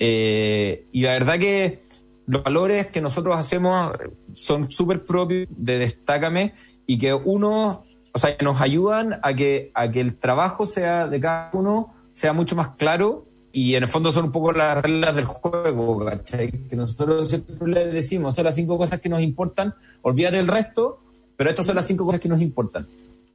[0.00, 1.80] Eh, y la verdad que
[2.26, 3.92] los valores que nosotros hacemos
[4.34, 6.54] son súper propios de Destácame
[6.86, 11.20] y que uno, o sea, nos ayudan a que, a que el trabajo sea de
[11.20, 15.14] cada uno sea mucho más claro y en el fondo son un poco las reglas
[15.14, 16.50] del juego, ¿cachai?
[16.50, 21.00] Que nosotros siempre les decimos, son las cinco cosas que nos importan, olvídate del resto,
[21.36, 22.86] pero estas son las cinco cosas que nos importan.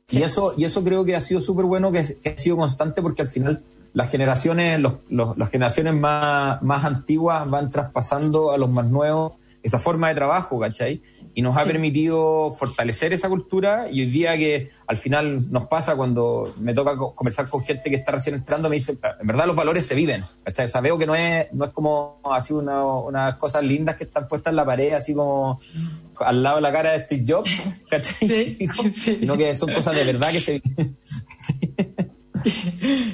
[0.09, 3.01] Y eso, y eso creo que ha sido súper bueno, que, que ha sido constante,
[3.01, 8.57] porque al final las generaciones, los, los- las generaciones más, más antiguas van traspasando a
[8.57, 11.01] los más nuevos esa forma de trabajo, ¿cachai?
[11.37, 15.95] Y nos ha permitido fortalecer esa cultura y hoy día que al final nos pasa
[15.95, 19.45] cuando me toca co- conversar con gente que está recién entrando, me dice, en verdad
[19.45, 20.65] los valores se viven, ¿cachai?
[20.65, 24.05] O sea, veo que no es, no es como así una- unas cosas lindas que
[24.05, 25.59] están puestas en la pared, así como
[26.19, 27.51] al lado de la cara de Steve Jobs,
[27.87, 28.57] ¿cachai?
[28.95, 30.97] Sino que son cosas de verdad que se viven.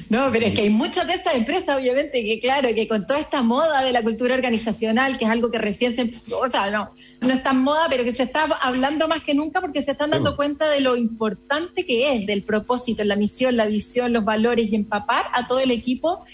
[0.08, 3.18] No, pero es que hay muchas de estas empresas, obviamente, que claro, que con toda
[3.20, 6.90] esta moda de la cultura organizacional, que es algo que recién se, o sea, no,
[7.20, 10.10] no es tan moda, pero que se está hablando más que nunca porque se están
[10.10, 10.36] dando Sí.
[10.36, 14.74] cuenta de lo importante que es del propósito, la misión, la visión, los valores y
[14.76, 16.24] empapar a todo el equipo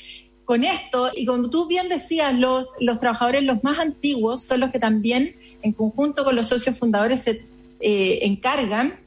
[0.44, 1.10] con esto.
[1.14, 5.36] Y como tú bien decías, los, los trabajadores los más antiguos son los que también,
[5.62, 7.44] en conjunto con los socios fundadores, se
[7.80, 8.98] eh, encargan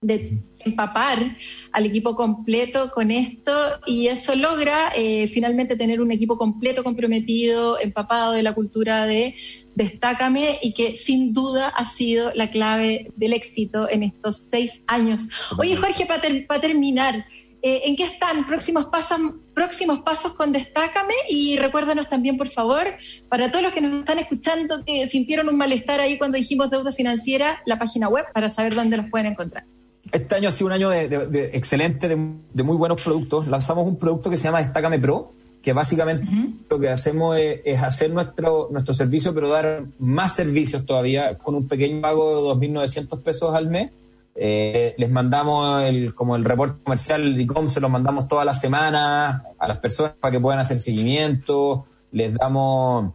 [0.00, 1.18] de empapar
[1.72, 3.52] al equipo completo con esto
[3.86, 9.34] y eso logra eh, finalmente tener un equipo completo comprometido, empapado de la cultura de
[9.74, 15.28] Destácame y que sin duda ha sido la clave del éxito en estos seis años.
[15.58, 17.26] Oye Jorge, para terminar,
[17.62, 19.18] eh, ¿en qué están próximos pasos,
[19.54, 21.14] próximos pasos con Destácame?
[21.28, 22.86] Y recuérdanos también, por favor,
[23.28, 26.92] para todos los que nos están escuchando que sintieron un malestar ahí cuando dijimos deuda
[26.92, 29.64] financiera, la página web para saber dónde los pueden encontrar.
[30.12, 32.16] Este año ha sido un año de, de- de excelente, de,
[32.52, 33.46] de muy buenos productos.
[33.48, 35.32] Lanzamos un producto que se llama Destácame Pro,
[35.62, 36.26] que básicamente
[36.70, 41.54] lo que hacemos es, es hacer nuestro, nuestro servicio, pero dar más servicios todavía con
[41.56, 43.90] un pequeño pago de 2.900 pesos al mes.
[44.36, 48.60] Eh, les mandamos el, como el reporte comercial, el DICOM, se lo mandamos todas las
[48.60, 51.86] semanas a las personas para que puedan hacer seguimiento.
[52.12, 53.12] Les damos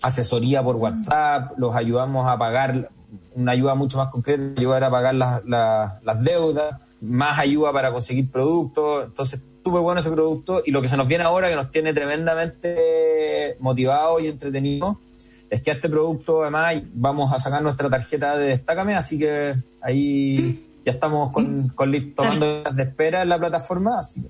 [0.00, 2.90] asesoría por WhatsApp, los ayudamos a pagar
[3.34, 7.92] una ayuda mucho más concreta, ayudar a pagar las, las, las deudas, más ayuda para
[7.92, 9.06] conseguir productos.
[9.06, 10.62] Entonces, súper bueno ese producto.
[10.64, 14.96] Y lo que se nos viene ahora, que nos tiene tremendamente motivados y entretenidos,
[15.50, 19.54] es que a este producto además vamos a sacar nuestra tarjeta de Destácame, así que
[19.82, 23.98] ahí ya estamos con, con tomando de espera en la plataforma.
[23.98, 24.28] Así que.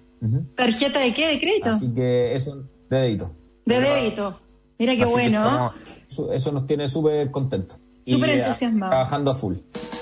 [0.54, 1.28] ¿Tarjeta de qué?
[1.28, 1.70] ¿De crédito?
[1.70, 3.30] así que eso, de dedito.
[3.64, 4.38] de débito.
[4.78, 5.38] Mira qué Así que bueno.
[5.46, 5.72] estamos-
[6.10, 7.78] eso, eso nos tiene súper contentos.
[8.06, 8.90] Súper entusiasmados.
[8.90, 9.56] Trabajando a full.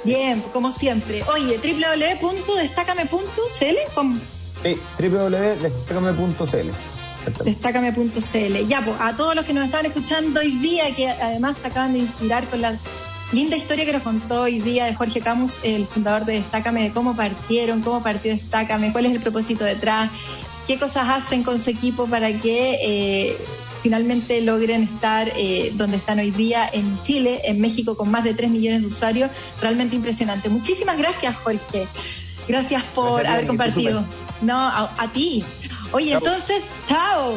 [0.04, 1.22] Bien, como siempre.
[1.24, 3.76] Oye, www.destacame.cl
[4.62, 6.70] Sí, www.destacame.cl.
[7.44, 8.66] Destácame.cl.
[8.66, 11.92] Ya, pues, a todos los que nos estaban escuchando hoy día, que además se acaban
[11.92, 12.78] de inspirar con la
[13.32, 16.92] linda historia que nos contó hoy día de Jorge Camus, el fundador de Destácame, de
[16.92, 20.10] cómo partieron, cómo partió Destácame, cuál es el propósito detrás,
[20.66, 23.36] qué cosas hacen con su equipo para que eh,
[23.82, 28.34] finalmente logren estar eh, donde están hoy día en Chile, en México, con más de
[28.34, 29.30] 3 millones de usuarios.
[29.60, 30.48] Realmente impresionante.
[30.48, 31.86] Muchísimas gracias, Jorge.
[32.48, 34.04] Gracias por Gracias haber compartido.
[34.42, 35.44] No, a, a ti.
[35.92, 36.18] Oye, Chao.
[36.18, 37.34] entonces, chao.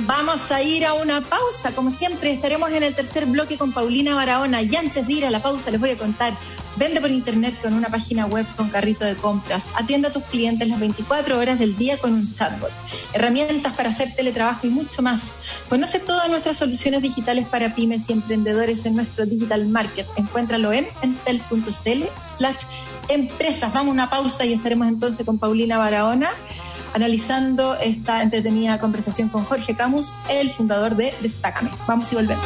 [0.00, 1.72] Vamos a ir a una pausa.
[1.74, 4.62] Como siempre, estaremos en el tercer bloque con Paulina Barahona.
[4.62, 6.36] Y antes de ir a la pausa, les voy a contar.
[6.76, 9.68] Vende por internet con una página web con carrito de compras.
[9.74, 12.70] Atiende a tus clientes las 24 horas del día con un chatbot.
[13.12, 15.36] Herramientas para hacer teletrabajo y mucho más.
[15.68, 20.06] Conoce todas nuestras soluciones digitales para pymes y emprendedores en nuestro Digital Market.
[20.16, 22.04] Encuéntralo en entel.cl
[22.36, 22.62] slash
[23.08, 23.72] empresas.
[23.72, 26.30] Vamos a una pausa y estaremos entonces con Paulina Barahona
[26.94, 31.70] analizando esta entretenida conversación con Jorge Camus, el fundador de Destácame.
[31.86, 32.44] Vamos y volvemos.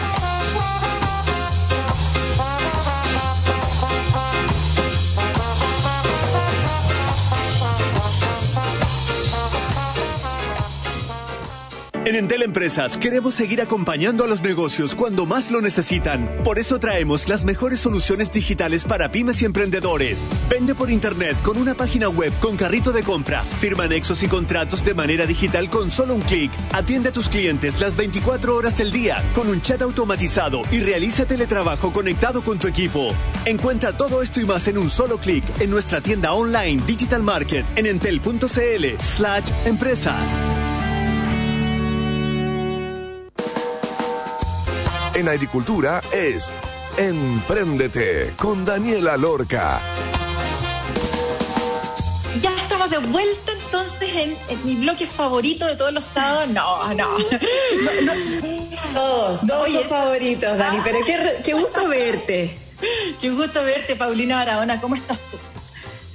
[12.06, 16.40] En Entel Empresas queremos seguir acompañando a los negocios cuando más lo necesitan.
[16.44, 20.24] Por eso traemos las mejores soluciones digitales para pymes y emprendedores.
[20.48, 23.52] Vende por internet con una página web con carrito de compras.
[23.58, 26.52] Firma anexos y contratos de manera digital con solo un clic.
[26.72, 31.26] Atiende a tus clientes las 24 horas del día con un chat automatizado y realiza
[31.26, 33.12] teletrabajo conectado con tu equipo.
[33.46, 37.66] Encuentra todo esto y más en un solo clic en nuestra tienda online Digital Market
[37.74, 40.75] en entel.cl slash empresas.
[45.16, 46.50] En agricultura es
[46.96, 49.80] Empréndete con Daniela Lorca.
[52.42, 56.48] Ya estamos de vuelta entonces en, en mi bloque favorito de todos los sábados.
[56.48, 57.08] No, no.
[57.18, 58.92] No, no.
[58.94, 59.80] Todos, todos Oye.
[59.80, 60.82] son favoritos, Dani, Ah.
[60.84, 62.56] pero qué, qué gusto verte.
[63.20, 64.80] Qué gusto verte, Paulina Barahona.
[64.80, 65.38] ¿Cómo estás tú?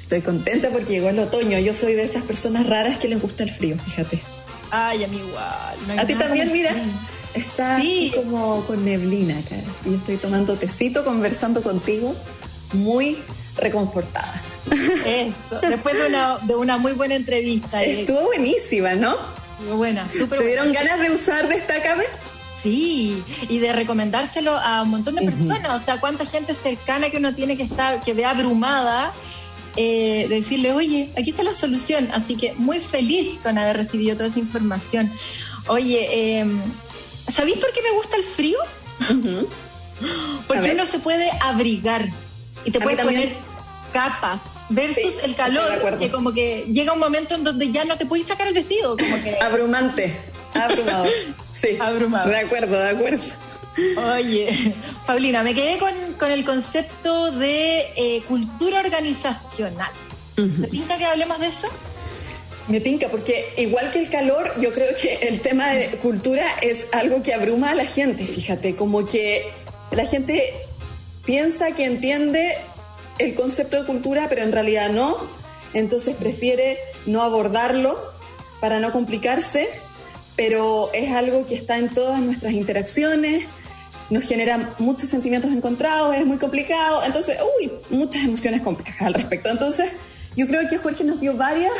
[0.02, 1.60] Estoy contenta porque llegó el otoño.
[1.60, 4.22] Yo soy de esas personas raras que les gusta el frío, fíjate.
[4.72, 5.76] Ay, a mí igual.
[5.88, 6.84] No A ti también, mira, frío.
[7.34, 8.12] Está Sí.
[8.12, 9.56] así como con neblina acá.
[9.86, 12.16] Y estoy tomando tecito, conversando contigo,
[12.74, 13.18] muy
[13.58, 14.42] reconfortada.
[15.06, 15.60] Eso.
[15.68, 17.84] Después de una, de una muy buena entrevista.
[17.84, 19.16] eh, Estuvo buenísima, ¿no?
[19.68, 20.64] muy buena, súper ¿Te buena.
[20.64, 22.04] dieron ganas de usar Destácame?
[22.64, 27.18] Sí, y de recomendárselo a un montón de personas, o sea, cuánta gente cercana que
[27.18, 29.12] uno tiene que estar, que ve abrumada,
[29.78, 32.10] eh, de decirle, oye, aquí está la solución.
[32.14, 35.12] Así que muy feliz con haber recibido toda esa información.
[35.68, 36.08] Oye,
[36.42, 36.46] eh,
[37.28, 38.58] ¿sabéis por qué me gusta el frío?
[40.48, 42.08] Porque uno se puede abrigar
[42.66, 43.36] y te A puedes poner
[43.94, 47.98] capas versus Sí, el calor, que como que llega un momento en donde ya no
[47.98, 50.18] te puedes sacar el vestido, como que Abrumante,
[50.54, 51.10] abrumador.
[51.54, 52.30] Sí, Abrumador.
[52.30, 53.24] de acuerdo, de acuerdo.
[54.16, 59.92] Oye, Paulina, me quedé con, con el concepto de eh, cultura organizacional.
[60.36, 61.68] ¿Te tinca que hablemos de eso?
[62.72, 66.88] Me tinca, porque igual que el calor, yo creo que el tema de cultura es
[66.94, 69.52] algo que abruma a la gente, fíjate, como que
[69.92, 70.54] la gente
[71.26, 72.56] piensa que entiende
[73.20, 75.18] el concepto de cultura, pero en realidad no,
[75.74, 78.00] entonces prefiere no abordarlo
[78.62, 79.68] para no complicarse,
[80.38, 83.48] pero es algo que está en todas nuestras interacciones,
[84.10, 89.50] nos genera muchos sentimientos encontrados, es muy complicado, entonces, uy, muchas emociones complejas al respecto.
[89.50, 89.92] Entonces,
[90.38, 91.74] yo creo que Jorge nos dio varios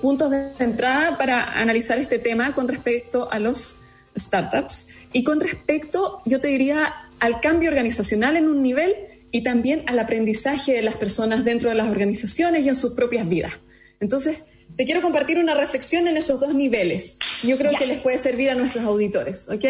[0.00, 3.74] puntos de entrada para analizar este tema con respecto a los
[4.16, 8.94] startups y con respecto, yo te diría, al cambio organizacional en un nivel
[9.30, 13.28] y también al aprendizaje de las personas dentro de las organizaciones y en sus propias
[13.28, 13.52] vidas.
[14.00, 14.42] Entonces,
[14.76, 17.18] te quiero compartir una reflexión en esos dos niveles.
[17.42, 19.64] Yo creo que les puede servir a nuestros auditores, ¿ok?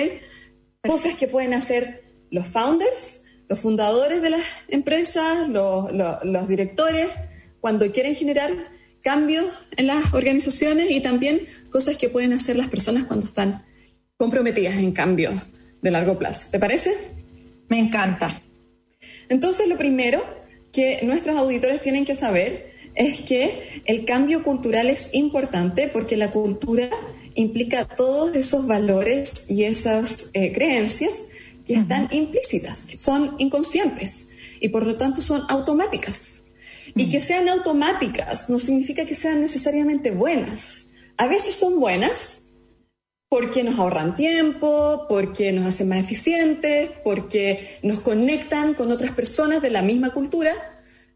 [0.86, 5.90] Cosas que pueden hacer los founders, los fundadores de las empresas, los,
[6.22, 7.08] los directores,
[7.60, 8.50] cuando quieren generar
[9.02, 9.46] cambios
[9.76, 13.64] en las organizaciones y también cosas que pueden hacer las personas cuando están
[14.16, 15.34] comprometidas en cambios
[15.80, 16.48] de largo plazo.
[16.50, 16.94] ¿Te parece?
[17.68, 18.42] Me encanta.
[19.28, 20.22] Entonces, lo primero
[20.72, 26.32] que nuestros auditores tienen que saber es que el cambio cultural es importante porque la
[26.32, 26.90] cultura
[27.34, 31.24] implica todos esos valores y esas eh, creencias
[31.64, 34.30] que están implícitas, que son inconscientes
[34.60, 36.42] y por lo tanto son automáticas.
[36.94, 40.86] Y que sean automáticas no significa que sean necesariamente buenas.
[41.16, 42.48] A veces son buenas
[43.28, 49.60] porque nos ahorran tiempo, porque nos hacen más eficientes, porque nos conectan con otras personas
[49.60, 50.52] de la misma cultura,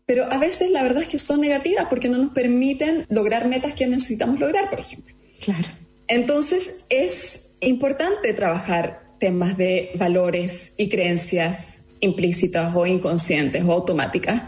[0.04, 3.72] pero a veces la verdad es que son negativas porque no nos permiten lograr metas
[3.72, 5.14] que necesitamos lograr, por ejemplo.
[5.42, 5.68] Claro.
[6.08, 14.42] Entonces es importante trabajar temas de valores y creencias implícitas o inconscientes o automáticas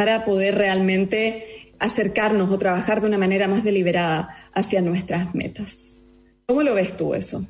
[0.00, 6.06] para poder realmente acercarnos o trabajar de una manera más deliberada hacia nuestras metas.
[6.46, 7.46] ¿Cómo lo ves tú eso?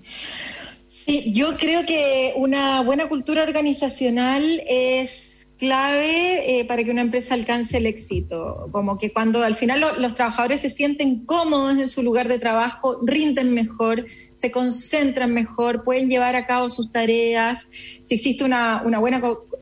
[0.89, 5.31] Sí, yo creo que una buena cultura organizacional es
[5.61, 8.69] clave eh, para que una empresa alcance el éxito.
[8.73, 12.99] Como que cuando al final los trabajadores se sienten cómodos en su lugar de trabajo,
[13.07, 17.69] rinden mejor, se concentran mejor, pueden llevar a cabo sus tareas.
[17.71, 19.21] Si existe una, buena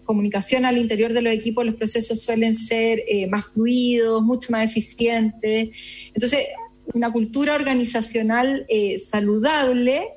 [0.09, 4.65] comunicación al interior de los equipos, los procesos suelen ser eh, más fluidos, mucho más
[4.65, 5.69] eficientes.
[6.15, 6.47] Entonces,
[6.95, 10.09] una cultura organizacional eh, saludable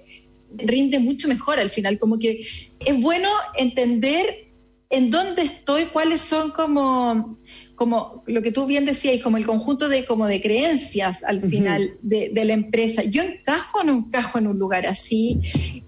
[0.55, 1.99] rinde mucho mejor al final.
[1.99, 2.47] Como que
[2.79, 3.27] es bueno
[3.57, 4.51] entender
[4.89, 7.37] en dónde estoy, cuáles son como,
[7.75, 11.97] como lo que tú bien decías, como el conjunto de, como de creencias al final
[12.01, 13.03] de, la empresa.
[13.03, 15.39] Yo encajo o no encajo en un lugar así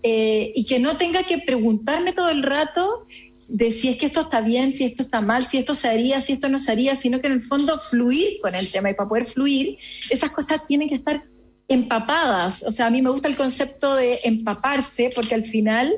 [0.03, 3.05] eh, y que no tenga que preguntarme todo el rato
[3.47, 6.21] de si es que esto está bien, si esto está mal, si esto se haría,
[6.21, 8.89] si esto no se haría, sino que en el fondo fluir con el tema.
[8.89, 9.77] Y para poder fluir,
[10.09, 11.25] esas cosas tienen que estar
[11.67, 12.63] empapadas.
[12.63, 15.93] O sea, a mí me gusta el concepto de empaparse porque al final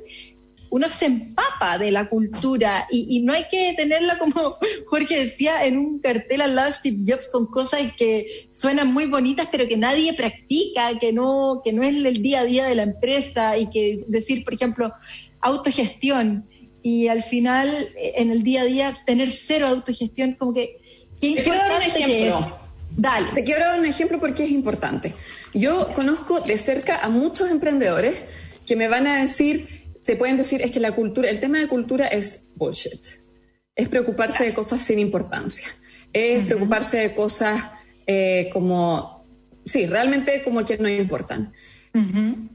[0.69, 2.85] uno se empapa de la cultura.
[2.91, 4.55] Y, no hay que tenerla como
[4.87, 9.47] Jorge decía en un cartel al lado Steve Jobs con cosas que suenan muy bonitas
[9.51, 12.83] pero que nadie practica, que no, que no es el día a día de la
[12.83, 13.57] empresa.
[13.57, 14.91] Y que decir, por ejemplo,
[15.39, 16.45] autogestión
[16.85, 20.77] y al final en el día a día tener cero autogestión como que
[21.19, 22.35] qué importante que es.
[22.95, 23.29] Dale.
[23.33, 25.11] Te quiero dar un ejemplo porque es importante.
[25.51, 28.21] Yo conozco de cerca a muchos emprendedores
[28.67, 31.67] que me van a decir, te pueden decir es que la cultura, el tema de
[31.67, 33.03] cultura es bullshit.
[33.75, 35.67] Es preocuparse de cosas sin importancia.
[36.13, 37.63] Es preocuparse de cosas
[38.05, 39.25] eh, como,
[39.65, 41.51] sí, realmente como que no importan.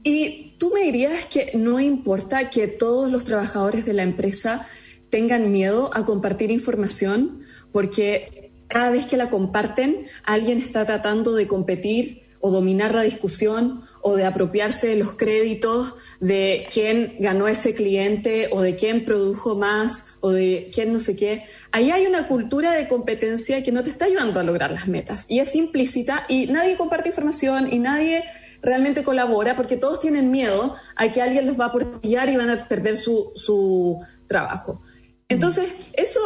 [0.05, 4.67] Y tú me dirías que no importa que todos los trabajadores de la empresa
[5.09, 7.41] tengan miedo a compartir información
[7.71, 13.81] porque cada vez que la comparten alguien está tratando de competir o dominar la discusión
[14.03, 19.55] o de apropiarse de los créditos de quién ganó ese cliente o de quién produjo
[19.55, 21.43] más o de quién no sé qué.
[21.71, 25.25] Ahí hay una cultura de competencia que no te está ayudando a lograr las metas
[25.27, 28.23] y es implícita y nadie comparte información y nadie
[28.61, 32.49] realmente colabora porque todos tienen miedo a que alguien los va a portillar y van
[32.49, 34.81] a perder su, su trabajo.
[35.29, 36.19] Entonces, eso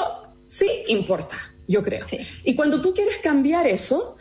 [0.46, 2.06] sí importa, yo creo.
[2.44, 4.18] Y cuando tú quieres cambiar eso,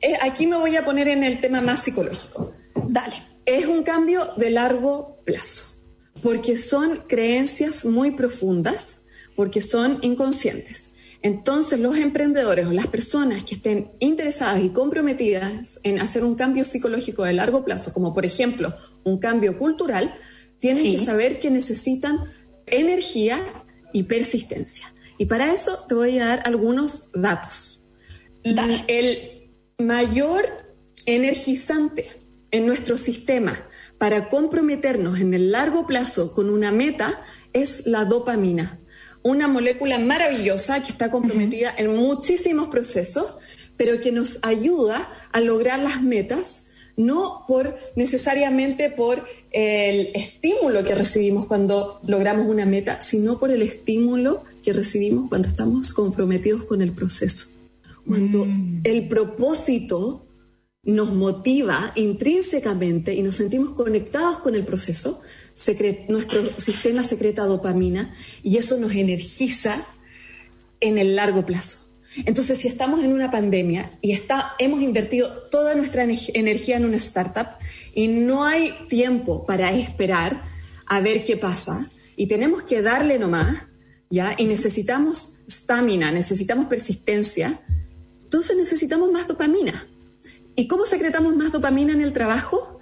[0.00, 2.54] eh, aquí me voy a poner en el tema más psicológico.
[2.88, 3.14] Dale.
[3.46, 5.64] Es un cambio de largo plazo,
[6.22, 9.04] porque son creencias muy profundas,
[9.36, 10.93] porque son inconscientes.
[11.24, 16.66] Entonces, los emprendedores o las personas que estén interesadas y comprometidas en hacer un cambio
[16.66, 20.14] psicológico de largo plazo, como por ejemplo un cambio cultural,
[20.58, 22.18] tienen que saber que necesitan
[22.66, 23.40] energía
[23.94, 24.92] y persistencia.
[25.16, 27.80] Y para eso te voy a dar algunos datos.
[28.42, 30.44] El mayor
[31.06, 32.06] energizante
[32.50, 33.66] en nuestro sistema
[33.96, 38.78] para comprometernos en el largo plazo con una meta es la dopamina,
[39.24, 43.26] una molécula maravillosa que está comprometida en muchísimos procesos,
[43.76, 50.94] pero que nos ayuda a lograr las metas no por necesariamente por el estímulo que
[50.94, 56.82] recibimos cuando logramos una meta, sino por el estímulo que recibimos cuando estamos comprometidos con
[56.82, 57.48] el proceso.
[58.06, 58.82] Cuando mm.
[58.84, 60.24] el propósito
[60.84, 65.22] nos motiva intrínsecamente y nos sentimos conectados con el proceso,
[66.08, 69.86] nuestro sistema secreta dopamina y eso nos energiza
[70.80, 71.78] en el largo plazo.
[72.26, 76.96] Entonces, si estamos en una pandemia y está, hemos invertido toda nuestra energía en una
[76.96, 77.48] startup
[77.94, 80.42] y no hay tiempo para esperar
[80.86, 83.66] a ver qué pasa y tenemos que darle nomás,
[84.10, 84.34] ¿ya?
[84.38, 87.60] Y necesitamos estamina, necesitamos persistencia,
[88.22, 89.88] entonces necesitamos más dopamina.
[90.56, 92.78] ¿Y cómo secretamos más dopamina en el trabajo?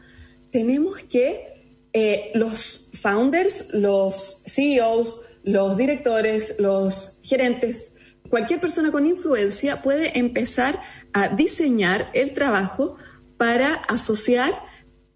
[0.50, 1.51] Tenemos que
[1.92, 7.94] eh, los founders, los CEOs, los directores, los gerentes,
[8.28, 10.80] cualquier persona con influencia puede empezar
[11.12, 12.96] a diseñar el trabajo
[13.36, 14.52] para asociar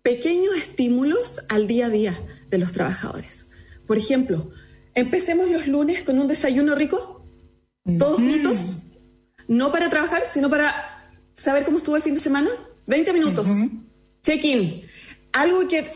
[0.02, 2.20] pequeños estímulos al día a día
[2.50, 3.48] de los trabajadores.
[3.86, 4.50] Por ejemplo,
[4.94, 7.24] empecemos los lunes con un desayuno rico,
[7.98, 8.82] todos juntos,
[9.48, 10.74] no para trabajar, sino para
[11.36, 12.50] saber cómo estuvo el fin de semana.
[12.86, 13.48] 20 minutos.
[14.22, 14.85] Check-in.
[15.36, 15.86] Algo que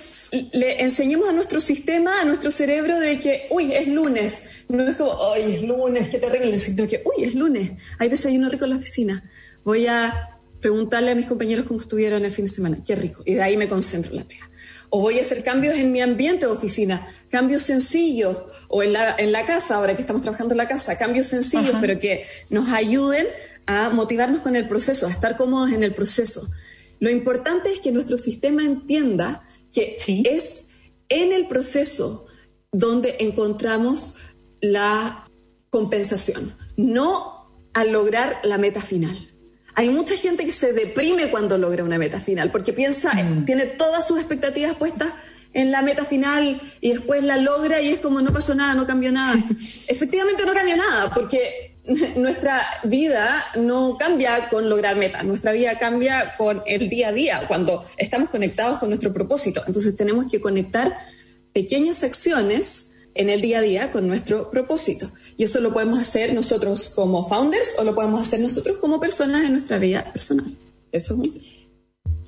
[0.52, 4.44] le enseñemos a nuestro sistema, a nuestro cerebro, de que, uy, es lunes.
[4.68, 8.50] No es como, uy, es lunes, qué terrible, sino que, uy, es lunes, hay desayuno
[8.50, 9.30] rico en la oficina.
[9.64, 10.28] Voy a
[10.60, 13.22] preguntarle a mis compañeros cómo estuvieron el fin de semana, qué rico.
[13.24, 14.50] Y de ahí me concentro en la pega.
[14.90, 19.16] O voy a hacer cambios en mi ambiente de oficina, cambios sencillos, o en la,
[19.16, 22.68] en la casa, ahora que estamos trabajando en la casa, cambios sencillos, pero que nos
[22.68, 23.26] ayuden
[23.64, 26.46] a motivarnos con el proceso, a estar cómodos en el proceso.
[27.00, 29.42] Lo importante es que nuestro sistema entienda
[29.72, 30.68] que es
[31.08, 32.26] en el proceso
[32.72, 34.14] donde encontramos
[34.60, 35.28] la
[35.70, 39.16] compensación, no al lograr la meta final.
[39.74, 43.44] Hay mucha gente que se deprime cuando logra una meta final, porque piensa, mm.
[43.44, 45.12] tiene todas sus expectativas puestas
[45.52, 48.86] en la meta final y después la logra y es como no pasó nada, no
[48.86, 49.34] cambió nada.
[49.88, 51.69] Efectivamente no cambia nada, porque
[52.16, 57.42] nuestra vida no cambia con lograr metas, nuestra vida cambia con el día a día,
[57.48, 59.62] cuando estamos conectados con nuestro propósito.
[59.66, 60.96] Entonces tenemos que conectar
[61.52, 65.10] pequeñas acciones en el día a día con nuestro propósito.
[65.36, 69.44] Y eso lo podemos hacer nosotros como founders o lo podemos hacer nosotros como personas
[69.44, 70.56] en nuestra vida personal.
[70.92, 71.20] Eso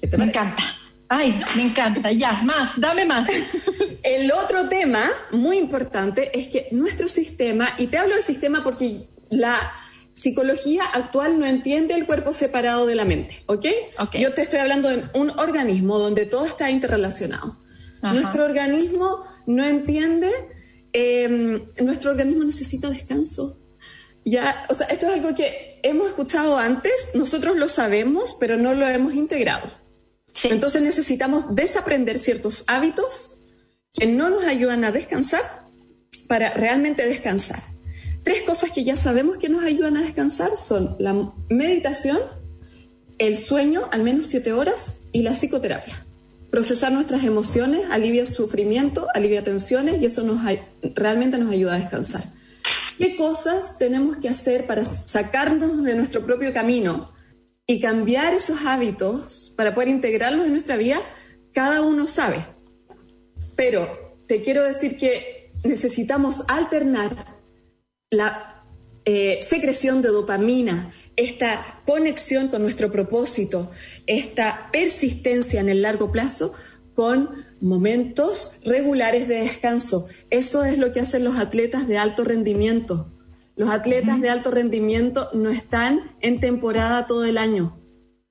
[0.00, 0.62] es Me encanta.
[1.09, 2.11] Ay, me encanta.
[2.11, 3.28] Ya, más, dame más.
[4.03, 9.09] El otro tema muy importante es que nuestro sistema, y te hablo del sistema porque
[9.33, 9.72] la
[10.14, 13.66] psicología actual no entiende el cuerpo separado de la mente, ¿ok?
[14.18, 17.59] Yo te estoy hablando de un organismo donde todo está interrelacionado.
[18.03, 20.30] Nuestro organismo no entiende,
[20.93, 23.61] em, nuestro organismo necesita descanso.
[24.24, 28.74] Ya, o sea, esto es algo que hemos escuchado antes, nosotros lo sabemos, pero no
[28.74, 29.68] lo hemos integrado.
[30.45, 33.39] Entonces necesitamos desaprender ciertos hábitos
[33.93, 35.68] que no nos ayudan a descansar
[36.26, 37.72] para realmente descansar.
[38.23, 42.18] Tres cosas que ya sabemos que nos ayudan a descansar son la meditación,
[43.18, 46.07] el sueño, al menos siete horas, y la psicoterapia.
[46.51, 50.41] Procesar nuestras emociones alivia sufrimiento, alivia tensiones y eso nos,
[50.95, 52.25] realmente nos ayuda a descansar.
[52.99, 57.11] ¿Qué cosas tenemos que hacer para sacarnos de nuestro propio camino
[57.66, 61.01] y cambiar esos hábitos para poder integrarlos en nuestra vida?
[61.53, 62.47] Cada uno sabe.
[63.57, 67.32] Pero te quiero decir que necesitamos alternar
[68.13, 68.63] la
[69.07, 73.71] eh, secreción de dopamina, esta conexión con nuestro propósito,
[74.07, 76.53] esta persistencia en el largo plazo
[76.95, 80.09] con momentos regulares de descanso.
[80.29, 83.11] Eso es lo que hacen los atletas de alto rendimiento.
[83.57, 87.79] Los atletas de alto rendimiento no están en temporada todo el año.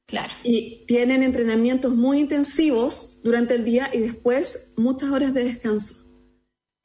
[0.06, 0.32] Claro.
[0.44, 6.08] Y tienen entrenamientos muy intensivos durante el día y después muchas horas de descanso.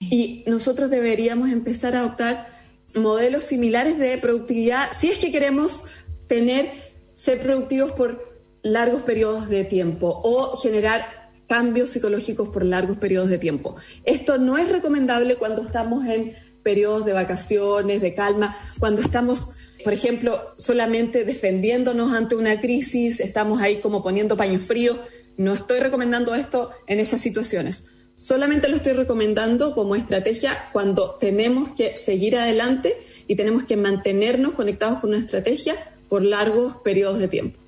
[0.01, 2.56] Y nosotros deberíamos empezar a adoptar
[2.97, 5.85] modelos similares de productividad si es que queremos
[6.27, 6.73] tener,
[7.15, 13.39] ser productivos por largos periodos de tiempo o generar cambios psicológicos por largos periodos de
[13.39, 13.75] tiempo.
[14.05, 19.51] Esto no es recomendable cuando estamos en periodos de vacaciones, de calma, cuando estamos,
[19.85, 24.99] por ejemplo, solamente defendiéndonos ante una crisis, estamos ahí como poniendo paños fríos.
[25.37, 27.93] No estoy recomendando esto en esas situaciones.
[28.17, 32.97] Solamente lo estoy recomendando como estrategia cuando tenemos que seguir adelante
[33.29, 35.77] y tenemos que mantenernos conectados con una estrategia
[36.09, 37.61] por largos periodos de tiempo.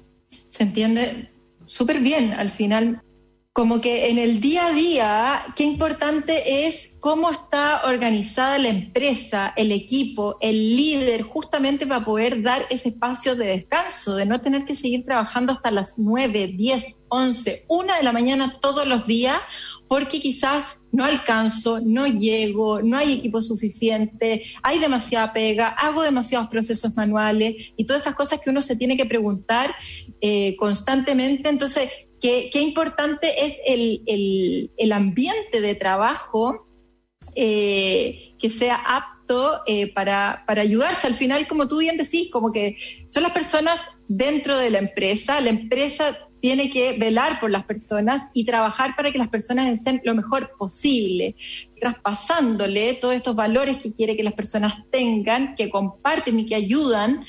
[0.49, 1.29] Se entiende
[1.67, 3.03] súper bien al final.
[3.59, 9.53] Como que en el día a día, qué importante es cómo está organizada la empresa,
[9.57, 14.65] el equipo, el líder, justamente para poder dar ese espacio de descanso, de no tener
[14.65, 19.41] que seguir trabajando hasta las 9, 10, 11, 1 de la mañana todos los días
[19.89, 26.49] porque quizás no alcanzo, no llego, no hay equipo suficiente, hay demasiada pega, hago demasiados
[26.49, 29.75] procesos manuales y todas esas cosas que uno se tiene que preguntar
[30.21, 31.49] eh, constantemente.
[31.49, 31.91] Entonces,
[32.21, 36.67] qué, importante es el, ambiente de trabajo
[37.35, 41.07] eh, que sea apto eh, para, para ayudarse.
[41.07, 42.77] Al final, como tú bien decís, como que
[43.09, 48.31] son las personas dentro de la empresa, la empresa tiene que velar por las personas
[48.33, 51.35] y trabajar para que las personas estén lo mejor posible,
[51.81, 57.25] traspasándole todos estos valores que quiere que las personas tengan, que comparten y que ayudan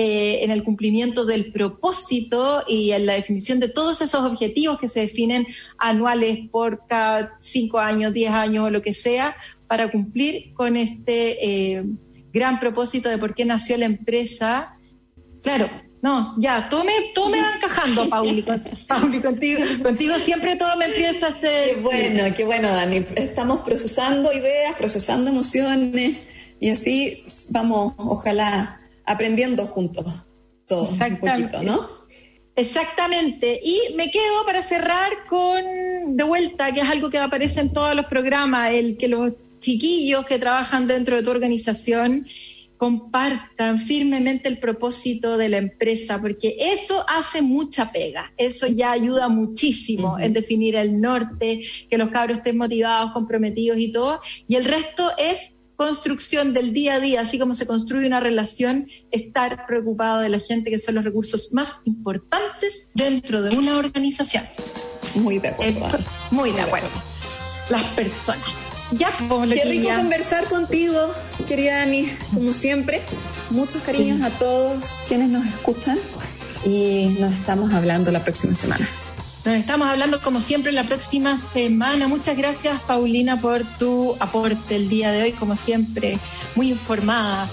[0.00, 4.86] eh, en el cumplimiento del propósito y en la definición de todos esos objetivos que
[4.86, 5.44] se definen
[5.76, 9.34] anuales por cada cinco años, diez años o lo que sea,
[9.66, 11.84] para cumplir con este eh,
[12.32, 14.76] gran propósito de por qué nació la empresa.
[15.42, 15.68] Claro,
[16.00, 18.44] no, ya, todo me, todo me va encajando, Pauli.
[18.86, 21.74] Pauli contigo, contigo siempre todo me empieza a ser...
[21.74, 23.04] Qué bueno, qué bueno, Dani.
[23.16, 26.18] Estamos procesando ideas, procesando emociones
[26.60, 28.77] y así vamos, ojalá,
[29.08, 30.28] aprendiendo juntos
[30.66, 31.80] todos un poquito, ¿no?
[32.54, 33.60] Exactamente.
[33.62, 37.94] Y me quedo para cerrar con, de vuelta, que es algo que aparece en todos
[37.94, 42.26] los programas, el que los chiquillos que trabajan dentro de tu organización
[42.76, 49.28] compartan firmemente el propósito de la empresa, porque eso hace mucha pega, eso ya ayuda
[49.28, 54.64] muchísimo en definir el norte, que los cabros estén motivados, comprometidos y todo, y el
[54.64, 60.20] resto es construcción del día a día, así como se construye una relación, estar preocupado
[60.20, 64.42] de la gente, que son los recursos más importantes dentro de una organización.
[65.14, 65.98] Muy de acuerdo.
[66.32, 66.88] muy de acuerdo.
[67.70, 68.44] Las personas.
[68.90, 71.14] Ya, pues, Qué rico conversar contigo,
[71.46, 73.00] querida Dani, como siempre.
[73.50, 75.98] Muchos cariños a todos quienes nos escuchan
[76.66, 78.88] y nos estamos hablando la próxima semana.
[79.44, 82.08] Nos estamos hablando como siempre la próxima semana.
[82.08, 86.18] Muchas gracias Paulina por tu aporte el día de hoy, como siempre,
[86.54, 87.48] muy informada.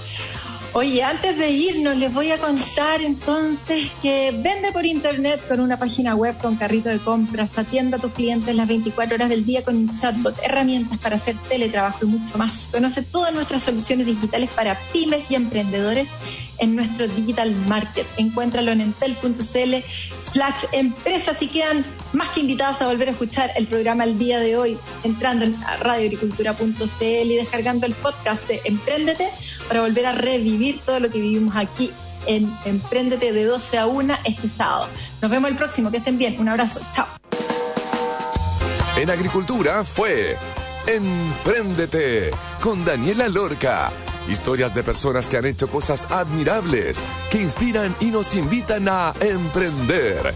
[0.78, 5.78] Oye, antes de irnos, les voy a contar entonces que vende por internet con una
[5.78, 9.64] página web con carrito de compras, atienda a tus clientes las 24 horas del día
[9.64, 12.68] con un chatbot, herramientas para hacer teletrabajo y mucho más.
[12.72, 16.10] Conoce todas nuestras soluciones digitales para pymes y emprendedores
[16.58, 18.06] en nuestro digital market.
[18.18, 19.76] Encuéntralo en entel.cl
[20.20, 24.40] slash empresas y quedan más que invitados a volver a escuchar el programa el día
[24.40, 29.28] de hoy entrando en radioagricultura.cl y descargando el podcast de Emprendete
[29.68, 31.92] para volver a revivir todo lo que vivimos aquí
[32.26, 34.88] en Emprendete de 12 a 1 este sábado.
[35.22, 36.40] Nos vemos el próximo, que estén bien.
[36.40, 36.80] Un abrazo.
[36.92, 37.06] Chao.
[38.96, 40.36] En Agricultura fue
[40.86, 42.30] Emprendete
[42.60, 43.92] con Daniela Lorca
[44.28, 47.00] Historias de personas que han hecho cosas admirables,
[47.30, 50.34] que inspiran y nos invitan a emprender.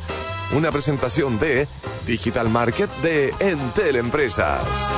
[0.53, 1.69] Una presentación de
[2.07, 4.93] Digital Market de Entel Empresas.